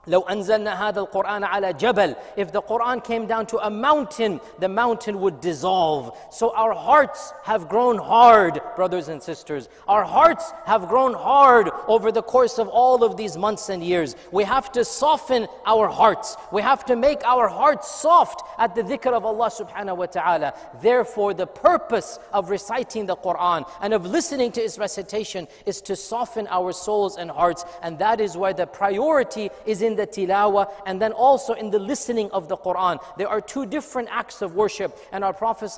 لو 0.06 0.20
أنزلنا 0.20 0.88
هذا 0.88 1.00
القرآن 1.00 1.44
على 1.44 1.72
جبل 1.72 2.16
If 2.36 2.52
the 2.52 2.62
Quran 2.62 3.04
came 3.04 3.26
down 3.26 3.46
to 3.46 3.58
a 3.58 3.70
mountain, 3.70 4.40
the 4.58 4.68
mountain 4.68 5.20
would 5.20 5.40
dissolve. 5.40 6.16
So 6.30 6.54
our 6.54 6.72
hearts 6.72 7.32
have 7.44 7.68
grown 7.68 7.98
hard, 7.98 8.60
brothers 8.76 9.08
and 9.08 9.22
sisters. 9.22 9.68
Our 9.86 10.04
hearts 10.04 10.52
have 10.64 10.88
grown 10.88 11.12
hard 11.12 11.70
over 11.86 12.10
the 12.10 12.22
course 12.22 12.58
of 12.58 12.68
all 12.68 13.04
of 13.04 13.16
these 13.16 13.36
months 13.36 13.68
and 13.68 13.84
years. 13.84 14.16
We 14.32 14.44
have 14.44 14.72
to 14.72 14.84
soften 14.84 15.46
our 15.66 15.88
hearts. 15.88 16.36
We 16.50 16.62
have 16.62 16.84
to 16.86 16.96
make 16.96 17.22
our 17.24 17.48
hearts 17.48 17.90
soft 17.90 18.42
at 18.58 18.74
the 18.74 18.82
dhikr 18.82 19.12
of 19.12 19.26
Allah 19.26 19.50
subhanahu 19.50 19.98
wa 19.98 20.06
ta'ala. 20.06 20.54
Therefore, 20.82 21.34
the 21.34 21.46
purpose 21.46 22.18
of 22.32 22.48
reciting 22.48 23.04
the 23.04 23.16
Quran 23.16 23.68
and 23.82 23.92
of 23.92 24.06
listening 24.06 24.50
to 24.52 24.62
its 24.62 24.78
recitation 24.78 25.46
is 25.66 25.82
to 25.82 25.94
soften 25.94 26.48
our 26.48 26.72
souls 26.72 27.16
and 27.18 27.30
hearts. 27.30 27.64
And 27.82 27.98
that 27.98 28.20
is 28.20 28.36
why 28.36 28.54
the 28.54 28.66
priority 28.66 29.50
is 29.66 29.82
in 29.82 29.93
the 29.95 30.07
tilawah 30.07 30.71
and 30.85 31.01
then 31.01 31.11
also 31.11 31.53
in 31.53 31.69
the 31.69 31.79
listening 31.79 32.29
of 32.31 32.47
the 32.47 32.57
Quran. 32.57 32.99
There 33.17 33.27
are 33.27 33.41
two 33.41 33.65
different 33.65 34.09
acts 34.11 34.41
of 34.41 34.55
worship, 34.55 34.97
and 35.11 35.23
our 35.23 35.33
Prophet 35.33 35.71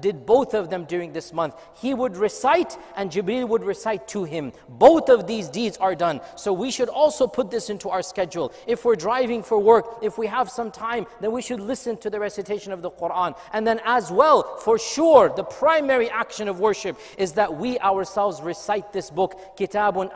did 0.00 0.26
both 0.26 0.54
of 0.54 0.70
them 0.70 0.84
during 0.84 1.12
this 1.12 1.32
month. 1.32 1.54
He 1.74 1.94
would 1.94 2.16
recite, 2.16 2.76
and 2.96 3.10
Jibreel 3.10 3.48
would 3.48 3.64
recite 3.64 4.08
to 4.08 4.24
him. 4.24 4.52
Both 4.68 5.08
of 5.08 5.26
these 5.26 5.48
deeds 5.48 5.76
are 5.78 5.94
done. 5.94 6.20
So 6.36 6.52
we 6.52 6.70
should 6.70 6.88
also 6.88 7.26
put 7.26 7.50
this 7.50 7.70
into 7.70 7.88
our 7.88 8.02
schedule. 8.02 8.52
If 8.66 8.84
we're 8.84 8.96
driving 8.96 9.42
for 9.42 9.58
work, 9.58 9.98
if 10.02 10.18
we 10.18 10.26
have 10.26 10.50
some 10.50 10.70
time, 10.70 11.06
then 11.20 11.32
we 11.32 11.42
should 11.42 11.60
listen 11.60 11.96
to 11.98 12.10
the 12.10 12.20
recitation 12.20 12.72
of 12.72 12.82
the 12.82 12.90
Quran. 12.90 13.36
And 13.52 13.66
then, 13.66 13.80
as 13.84 14.10
well, 14.10 14.56
for 14.58 14.78
sure, 14.78 15.28
the 15.34 15.44
primary 15.44 16.10
action 16.10 16.48
of 16.48 16.60
worship 16.60 16.98
is 17.16 17.32
that 17.32 17.56
we 17.56 17.78
ourselves 17.80 18.40
recite 18.40 18.92
this 18.92 19.10
book, 19.10 19.56
Kitabun 19.56 20.10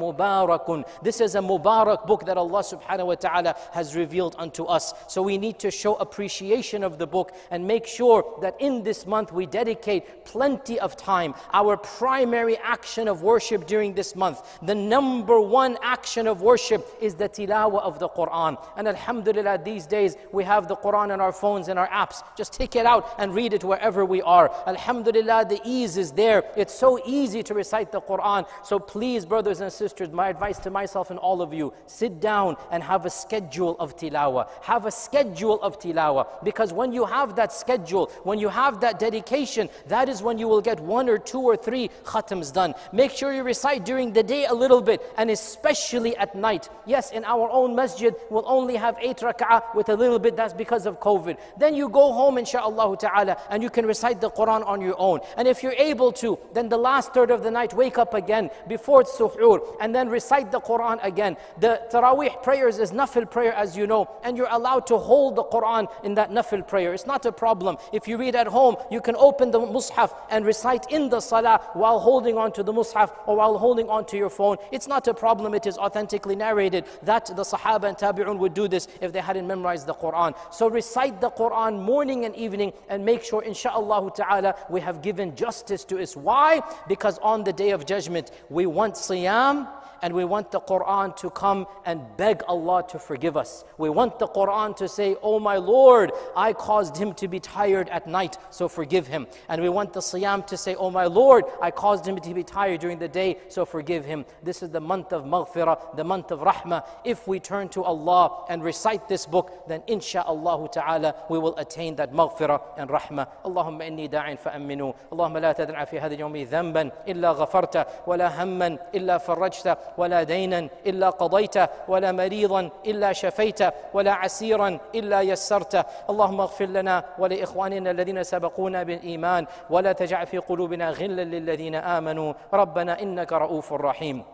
Mubarakun. 0.00 0.86
This 1.02 1.20
is 1.20 1.29
is 1.30 1.36
a 1.36 1.38
Mubarak 1.38 2.06
book 2.08 2.26
that 2.26 2.36
Allah 2.36 2.62
subhanahu 2.62 3.06
wa 3.06 3.14
ta'ala 3.14 3.54
has 3.72 3.94
revealed 3.94 4.34
unto 4.36 4.64
us. 4.64 4.94
So 5.06 5.22
we 5.22 5.38
need 5.38 5.60
to 5.60 5.70
show 5.70 5.94
appreciation 5.94 6.82
of 6.82 6.98
the 6.98 7.06
book 7.06 7.32
and 7.52 7.66
make 7.66 7.86
sure 7.86 8.24
that 8.42 8.56
in 8.58 8.82
this 8.82 9.06
month 9.06 9.32
we 9.32 9.46
dedicate 9.46 10.24
plenty 10.24 10.80
of 10.80 10.96
time. 10.96 11.34
Our 11.52 11.76
primary 11.76 12.56
action 12.58 13.06
of 13.06 13.22
worship 13.22 13.66
during 13.66 13.94
this 13.94 14.16
month, 14.16 14.42
the 14.62 14.74
number 14.74 15.40
one 15.40 15.78
action 15.82 16.26
of 16.26 16.42
worship 16.42 16.82
is 17.00 17.14
the 17.14 17.28
tilawah 17.28 17.82
of 17.82 18.00
the 18.00 18.08
Quran. 18.08 18.58
And 18.76 18.88
Alhamdulillah, 18.88 19.60
these 19.64 19.86
days 19.86 20.16
we 20.32 20.42
have 20.44 20.66
the 20.66 20.76
Quran 20.76 21.12
on 21.12 21.20
our 21.20 21.32
phones 21.32 21.68
and 21.68 21.78
our 21.78 21.88
apps. 21.88 22.24
Just 22.36 22.52
take 22.52 22.74
it 22.74 22.86
out 22.86 23.14
and 23.18 23.34
read 23.34 23.52
it 23.52 23.62
wherever 23.62 24.04
we 24.04 24.20
are. 24.22 24.50
Alhamdulillah, 24.66 25.46
the 25.48 25.60
ease 25.64 25.96
is 25.96 26.10
there. 26.10 26.42
It's 26.56 26.74
so 26.74 26.98
easy 27.06 27.44
to 27.44 27.54
recite 27.54 27.92
the 27.92 28.00
Quran. 28.00 28.48
So 28.64 28.80
please, 28.80 29.24
brothers 29.24 29.60
and 29.60 29.72
sisters, 29.72 30.10
my 30.10 30.28
advice 30.28 30.58
to 30.60 30.70
myself 30.70 31.10
and 31.10 31.19
all 31.20 31.42
of 31.42 31.54
you, 31.54 31.72
sit 31.86 32.20
down 32.20 32.56
and 32.70 32.82
have 32.82 33.06
a 33.06 33.10
schedule 33.10 33.76
of 33.78 33.96
tilawah. 33.96 34.48
Have 34.62 34.86
a 34.86 34.90
schedule 34.90 35.60
of 35.62 35.78
tilawah. 35.78 36.26
Because 36.42 36.72
when 36.72 36.92
you 36.92 37.04
have 37.04 37.36
that 37.36 37.52
schedule, 37.52 38.06
when 38.24 38.38
you 38.38 38.48
have 38.48 38.80
that 38.80 38.98
dedication, 38.98 39.68
that 39.88 40.08
is 40.08 40.22
when 40.22 40.38
you 40.38 40.48
will 40.48 40.60
get 40.60 40.80
one 40.80 41.08
or 41.08 41.18
two 41.18 41.40
or 41.40 41.56
three 41.56 41.90
khatams 42.04 42.52
done. 42.52 42.74
Make 42.92 43.12
sure 43.12 43.32
you 43.32 43.42
recite 43.42 43.84
during 43.84 44.12
the 44.12 44.22
day 44.22 44.46
a 44.46 44.54
little 44.54 44.82
bit, 44.82 45.02
and 45.16 45.30
especially 45.30 46.16
at 46.16 46.34
night. 46.34 46.68
Yes, 46.86 47.12
in 47.12 47.24
our 47.24 47.50
own 47.50 47.74
masjid, 47.74 48.14
we'll 48.30 48.48
only 48.48 48.76
have 48.76 48.96
eight 49.00 49.18
rak'ah 49.18 49.74
with 49.74 49.88
a 49.88 49.94
little 49.96 50.18
bit, 50.18 50.36
that's 50.36 50.54
because 50.54 50.86
of 50.86 51.00
COVID. 51.00 51.36
Then 51.58 51.74
you 51.74 51.88
go 51.88 52.12
home, 52.12 52.36
inshaAllah 52.36 52.98
ta'ala, 52.98 53.36
and 53.50 53.62
you 53.62 53.70
can 53.70 53.86
recite 53.86 54.20
the 54.20 54.30
Quran 54.30 54.66
on 54.66 54.80
your 54.80 54.96
own. 54.98 55.20
And 55.36 55.46
if 55.46 55.62
you're 55.62 55.80
able 55.90 56.12
to, 56.12 56.38
then 56.52 56.68
the 56.68 56.78
last 56.78 57.12
third 57.12 57.30
of 57.30 57.42
the 57.42 57.50
night, 57.50 57.74
wake 57.74 57.98
up 57.98 58.14
again 58.14 58.50
before 58.68 59.04
suhoor, 59.04 59.76
and 59.80 59.94
then 59.94 60.08
recite 60.08 60.50
the 60.50 60.60
Quran 60.60 60.98
again. 61.02 61.09
The 61.10 61.82
Taraweeh 61.92 62.42
prayers 62.42 62.78
is 62.78 62.92
nafil 62.92 63.30
prayer, 63.30 63.52
as 63.52 63.76
you 63.76 63.86
know, 63.86 64.08
and 64.22 64.36
you're 64.36 64.48
allowed 64.50 64.86
to 64.88 64.98
hold 64.98 65.36
the 65.36 65.44
Quran 65.44 65.88
in 66.04 66.14
that 66.14 66.30
nafil 66.30 66.66
prayer. 66.66 66.94
It's 66.94 67.06
not 67.06 67.26
a 67.26 67.32
problem. 67.32 67.76
If 67.92 68.08
you 68.08 68.16
read 68.16 68.34
at 68.34 68.46
home, 68.46 68.76
you 68.90 69.00
can 69.00 69.16
open 69.16 69.50
the 69.50 69.60
mushaf 69.60 70.14
and 70.30 70.44
recite 70.44 70.90
in 70.90 71.08
the 71.08 71.20
salah 71.20 71.60
while 71.74 71.98
holding 71.98 72.36
on 72.38 72.52
to 72.52 72.62
the 72.62 72.72
mushaf 72.72 73.10
or 73.26 73.36
while 73.36 73.58
holding 73.58 73.88
on 73.88 74.04
to 74.06 74.16
your 74.16 74.30
phone. 74.30 74.56
It's 74.72 74.86
not 74.86 75.08
a 75.08 75.14
problem. 75.14 75.54
It 75.54 75.66
is 75.66 75.78
authentically 75.78 76.36
narrated 76.36 76.84
that 77.02 77.26
the 77.26 77.42
Sahaba 77.42 77.84
and 77.84 77.96
Tabi'un 77.96 78.38
would 78.38 78.54
do 78.54 78.68
this 78.68 78.88
if 79.00 79.12
they 79.12 79.20
hadn't 79.20 79.46
memorized 79.46 79.86
the 79.86 79.94
Quran. 79.94 80.34
So 80.50 80.68
recite 80.68 81.20
the 81.20 81.30
Quran 81.30 81.80
morning 81.82 82.24
and 82.24 82.34
evening 82.36 82.72
and 82.88 83.04
make 83.04 83.22
sure, 83.22 83.42
inshaAllah 83.42 84.14
ta'ala, 84.14 84.54
we 84.68 84.80
have 84.80 85.02
given 85.02 85.34
justice 85.36 85.84
to 85.84 85.98
it. 85.98 86.10
Why? 86.12 86.60
Because 86.88 87.18
on 87.18 87.44
the 87.44 87.52
day 87.52 87.70
of 87.70 87.86
judgment, 87.86 88.30
we 88.48 88.66
want 88.66 88.94
siyam 88.94 89.68
and 90.02 90.14
we 90.14 90.24
want 90.24 90.50
the 90.50 90.60
Quran 90.60 91.16
to 91.16 91.30
come 91.30 91.66
and 91.84 92.00
beg 92.16 92.42
Allah 92.48 92.84
to 92.88 92.98
forgive 92.98 93.36
us. 93.36 93.64
We 93.78 93.90
want 93.90 94.18
the 94.18 94.28
Quran 94.28 94.76
to 94.76 94.88
say, 94.88 95.16
Oh 95.22 95.38
my 95.38 95.56
Lord, 95.56 96.12
I 96.36 96.52
caused 96.52 96.96
him 96.96 97.14
to 97.14 97.28
be 97.28 97.40
tired 97.40 97.88
at 97.88 98.06
night, 98.06 98.36
so 98.50 98.68
forgive 98.68 99.06
him. 99.06 99.26
And 99.48 99.62
we 99.62 99.68
want 99.68 99.92
the 99.92 100.00
Siyam 100.00 100.46
to 100.46 100.56
say, 100.56 100.74
Oh 100.74 100.90
my 100.90 101.06
Lord, 101.06 101.44
I 101.60 101.70
caused 101.70 102.06
him 102.06 102.18
to 102.18 102.34
be 102.34 102.44
tired 102.44 102.80
during 102.80 102.98
the 102.98 103.08
day, 103.08 103.38
so 103.48 103.64
forgive 103.64 104.04
him. 104.04 104.24
This 104.42 104.62
is 104.62 104.70
the 104.70 104.80
month 104.80 105.12
of 105.12 105.24
maghfirah, 105.24 105.96
the 105.96 106.04
month 106.04 106.30
of 106.30 106.40
rahmah. 106.40 106.84
If 107.04 107.26
we 107.26 107.40
turn 107.40 107.68
to 107.70 107.82
Allah 107.82 108.44
and 108.48 108.62
recite 108.62 109.08
this 109.08 109.26
book, 109.26 109.66
then 109.68 109.80
insha'Allah 109.88 110.72
ta'ala 110.72 111.14
we 111.28 111.38
will 111.38 111.56
attain 111.56 111.96
that 111.96 112.12
maghfirah 112.12 112.60
and 112.78 112.90
rahmah. 112.90 113.28
Allahumma 113.44 113.88
inni 113.88 114.08
da'in 114.08 114.38
fa'amminu. 114.38 114.94
Allahumma 115.12 115.42
la 115.42 115.52
tad'a 115.52 115.88
fi 115.88 115.96
yawmi 115.96 116.46
dhanban 116.46 116.92
illa 117.06 117.34
ghafarta, 117.34 118.06
wa 118.06 118.14
la 118.16 118.30
hamman 118.30 118.78
illa 118.92 119.20
farajta, 119.20 119.89
ولا 119.98 120.22
دينا 120.22 120.68
إلا 120.86 121.10
قضيته 121.10 121.68
ولا 121.88 122.12
مريضا 122.12 122.70
إلا 122.86 123.12
شفيته 123.12 123.72
ولا 123.94 124.12
عسيرا 124.12 124.78
إلا 124.94 125.20
يسرته 125.20 125.84
اللهم 126.10 126.40
اغفر 126.40 126.64
لنا 126.64 127.04
ولإخواننا 127.18 127.90
الذين 127.90 128.22
سبقونا 128.22 128.82
بالإيمان 128.82 129.46
ولا 129.70 129.92
تجعل 129.92 130.26
في 130.26 130.38
قلوبنا 130.38 130.90
غلا 130.90 131.24
للذين 131.24 131.74
آمنوا. 131.74 132.32
ربنا 132.54 133.02
إنك 133.02 133.32
رؤوف 133.32 133.72
رحيم. 133.72 134.24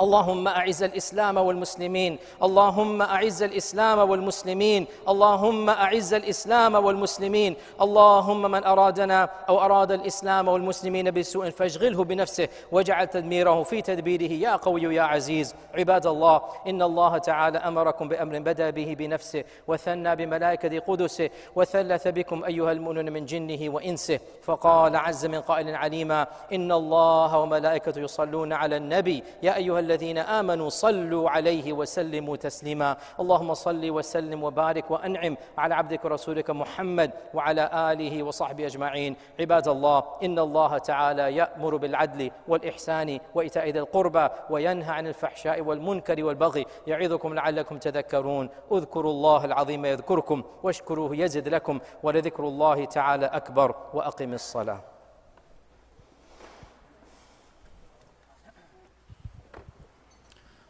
اللهم 0.00 0.48
أعز 0.48 0.82
الإسلام 0.82 1.36
والمسلمين 1.36 2.18
اللهم 2.42 3.02
أعز 3.02 3.42
الإسلام 3.42 3.98
والمسلمين 4.10 4.86
اللهم 5.08 5.70
أعز 5.70 6.14
الإسلام 6.14 6.74
والمسلمين 6.74 7.56
اللهم 7.80 8.42
من 8.50 8.64
أرادنا 8.64 9.28
أو 9.48 9.60
أراد 9.60 9.92
الإسلام 9.92 10.48
والمسلمين 10.48 11.10
بسوء 11.10 11.50
فاشغله 11.50 12.04
بنفسه 12.04 12.48
واجعل 12.72 13.06
تدميره 13.06 13.62
في 13.62 13.82
تدبيره 13.82 14.32
يا 14.32 14.56
قوي 14.56 14.82
يا 14.82 15.02
عزيز. 15.02 15.54
عباد 15.74 16.06
الله 16.06 16.42
إن 16.66 16.82
الله 16.82 17.18
تعالى 17.18 17.58
أمركم 17.58 18.08
بأمر 18.08 18.38
بدا 18.38 18.70
به 18.70 18.96
بنفسه 18.98 19.44
وثنى 19.68 20.16
بملائكة 20.16 20.78
قدسه 20.78 21.30
وثلث 21.56 22.08
بكم 22.08 22.44
أيها 22.44 22.72
المؤمنون 22.72 23.12
من 23.12 23.24
جنه 23.26 23.74
وإنسه 23.74 24.20
فقال 24.42 24.96
عز 24.96 25.26
من 25.26 25.40
قائل 25.40 25.74
عليما 25.74 26.26
إن 26.52 26.72
الله 26.72 27.38
وملائكته 27.38 28.00
يصلون 28.00 28.52
على 28.52 28.76
النبي 28.76 29.22
يا 29.42 29.56
أيها 29.56 29.78
الذين 29.90 30.18
آمنوا 30.18 30.68
صلوا 30.68 31.30
عليه 31.30 31.72
وسلموا 31.72 32.36
تسليما. 32.36 32.96
اللهم 33.20 33.54
صل 33.54 33.90
وسلم 33.90 34.42
وبارك 34.42 34.90
وأنعم 34.90 35.36
على 35.58 35.74
عبدك 35.74 36.04
ورسولك 36.04 36.50
محمد 36.50 37.10
وعلى 37.34 37.70
آله 37.92 38.22
وصحبه 38.22 38.66
أجمعين. 38.66 39.16
عباد 39.40 39.68
الله 39.68 40.02
إن 40.22 40.38
الله 40.38 40.78
تعالى 40.78 41.36
يأمر 41.36 41.76
بالعدل 41.76 42.30
والإحسان 42.48 43.18
وإيتاء 43.34 43.68
ذي 43.68 43.78
القربى 43.78 44.28
وينهى 44.50 44.92
عن 44.92 45.06
الفحشاء 45.06 45.60
والمنكر 45.60 46.24
والبغي 46.24 46.66
يعظكم 46.86 47.34
لعلكم 47.34 47.78
تذكرون. 47.78 48.48
اذكروا 48.72 49.12
الله 49.12 49.44
العظيم 49.44 49.84
يذكركم 49.84 50.42
واشكروه 50.62 51.16
يزد 51.16 51.48
لكم 51.48 51.80
ولذكر 52.02 52.44
الله 52.44 52.84
تعالى 52.84 53.26
أكبر. 53.26 53.74
وأقم 53.94 54.32
الصلاة. 54.34 54.80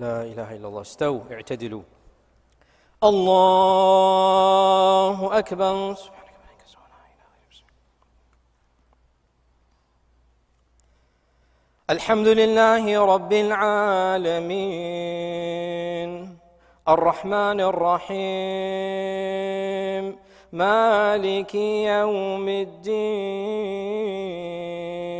لا 0.00 0.22
إله 0.22 0.56
إلا 0.56 0.68
الله. 0.68 0.80
استووا 0.80 1.20
اعتدلوا. 1.32 1.82
الله 3.04 5.38
أكبر. 5.38 5.96
الحمد 11.90 12.26
لله 12.26 13.14
رب 13.14 13.32
العالمين. 13.32 14.50
الرحمن 16.88 17.60
الرحيم. 17.60 18.20
مالك 20.52 21.54
يوم 21.54 22.48
الدين. 22.48 25.19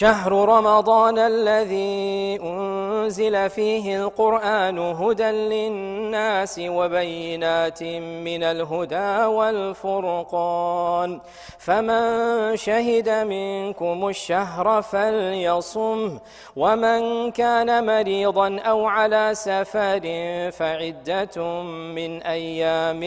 شهر 0.00 0.32
رمضان 0.32 1.18
الذي 1.18 2.40
أنزل 2.42 2.79
فيه 3.48 4.04
القرآن 4.04 4.78
هدى 4.78 5.30
للناس 5.30 6.60
وبينات 6.62 7.82
من 7.82 8.42
الهدى 8.42 9.24
والفرقان. 9.24 11.20
فمن 11.58 12.56
شهد 12.56 13.08
منكم 13.08 14.08
الشهر 14.08 14.82
فليصم 14.82 16.18
ومن 16.56 17.30
كان 17.30 17.86
مريضا 17.86 18.58
أو 18.58 18.86
على 18.86 19.30
سفر 19.32 20.00
فعدة 20.50 21.62
من 21.96 22.22
أيام 22.22 23.02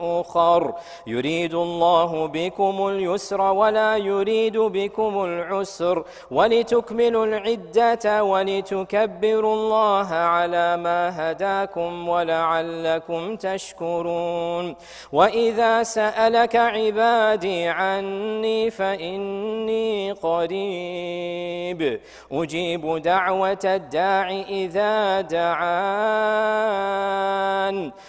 أخر. 0.00 0.74
يريد 1.06 1.54
الله 1.54 2.26
بكم 2.26 2.86
اليسر 2.88 3.40
ولا 3.40 3.96
يريد 3.96 4.58
بكم 4.58 5.24
العسر. 5.24 6.04
ولتكملوا 6.30 7.26
العدة 7.26 8.24
ولتكبروا 8.24 9.29
الله 9.38 10.14
على 10.14 10.76
ما 10.76 11.30
هداكم 11.30 12.08
ولعلكم 12.08 13.36
تشكرون 13.36 14.76
وإذا 15.12 15.82
سألك 15.82 16.56
عبادي 16.56 17.68
عني 17.68 18.70
فإني 18.70 20.12
قريب 20.12 22.00
أجيب 22.32 23.02
دعوة 23.02 23.58
الداع 23.64 24.30
إذا 24.30 25.20
دعان 25.20 25.60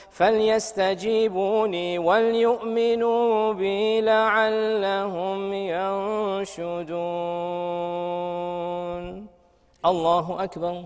فليستجيبوا 0.09 1.67
لي 1.67 1.97
وليؤمنوا 1.97 3.53
بي 3.53 4.01
لعلهم 4.01 5.53
ينشدون 5.53 6.91
الله 9.85 10.43
أكبر 10.43 10.85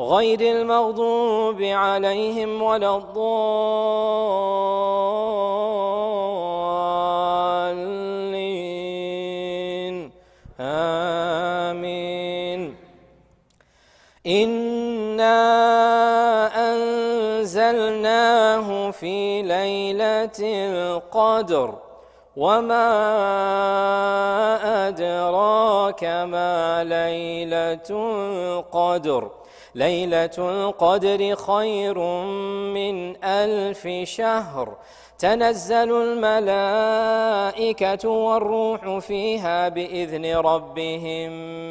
غير 0.00 0.40
المغضوب 0.40 1.62
عليهم 1.62 2.62
ولا 2.62 2.96
الضالين. 2.96 3.12
آمين. 10.60 12.76
إنا 14.26 15.32
أنزلناه 16.72 18.90
في 18.90 19.42
ليلة 19.42 20.38
القدر. 20.40 21.74
وما 22.36 22.88
أدراك 24.88 26.04
ما 26.04 26.84
ليلة 26.84 27.90
القدر. 27.90 29.30
ليلة 29.74 30.30
القدر 30.38 31.36
خير 31.36 31.98
من 32.74 33.24
ألف 33.24 33.88
شهر. 34.04 34.76
تنزل 35.18 35.92
الملائكة 36.02 37.18
والروح 38.08 38.98
فيها 38.98 39.68
بإذن 39.68 40.36
ربهم 40.36 41.30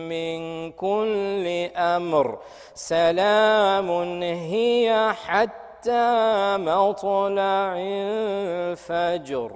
من 0.09 0.71
كل 0.71 1.69
أمر. 1.75 2.39
سلام 2.73 4.21
هي 4.23 5.13
حتى 5.25 6.57
مطلع 6.57 7.75
الفجر. 7.77 9.51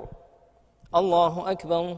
الله 0.96 1.52
أكبر. 1.52 1.98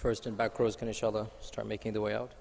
First 0.00 0.24
and 0.26 0.34
back 0.34 0.58
rows 0.58 0.76
can 0.76 0.88
inshallah 0.88 1.28
start 1.40 1.68
making 1.68 1.92
the 1.92 2.00
way 2.00 2.14
out. 2.14 2.32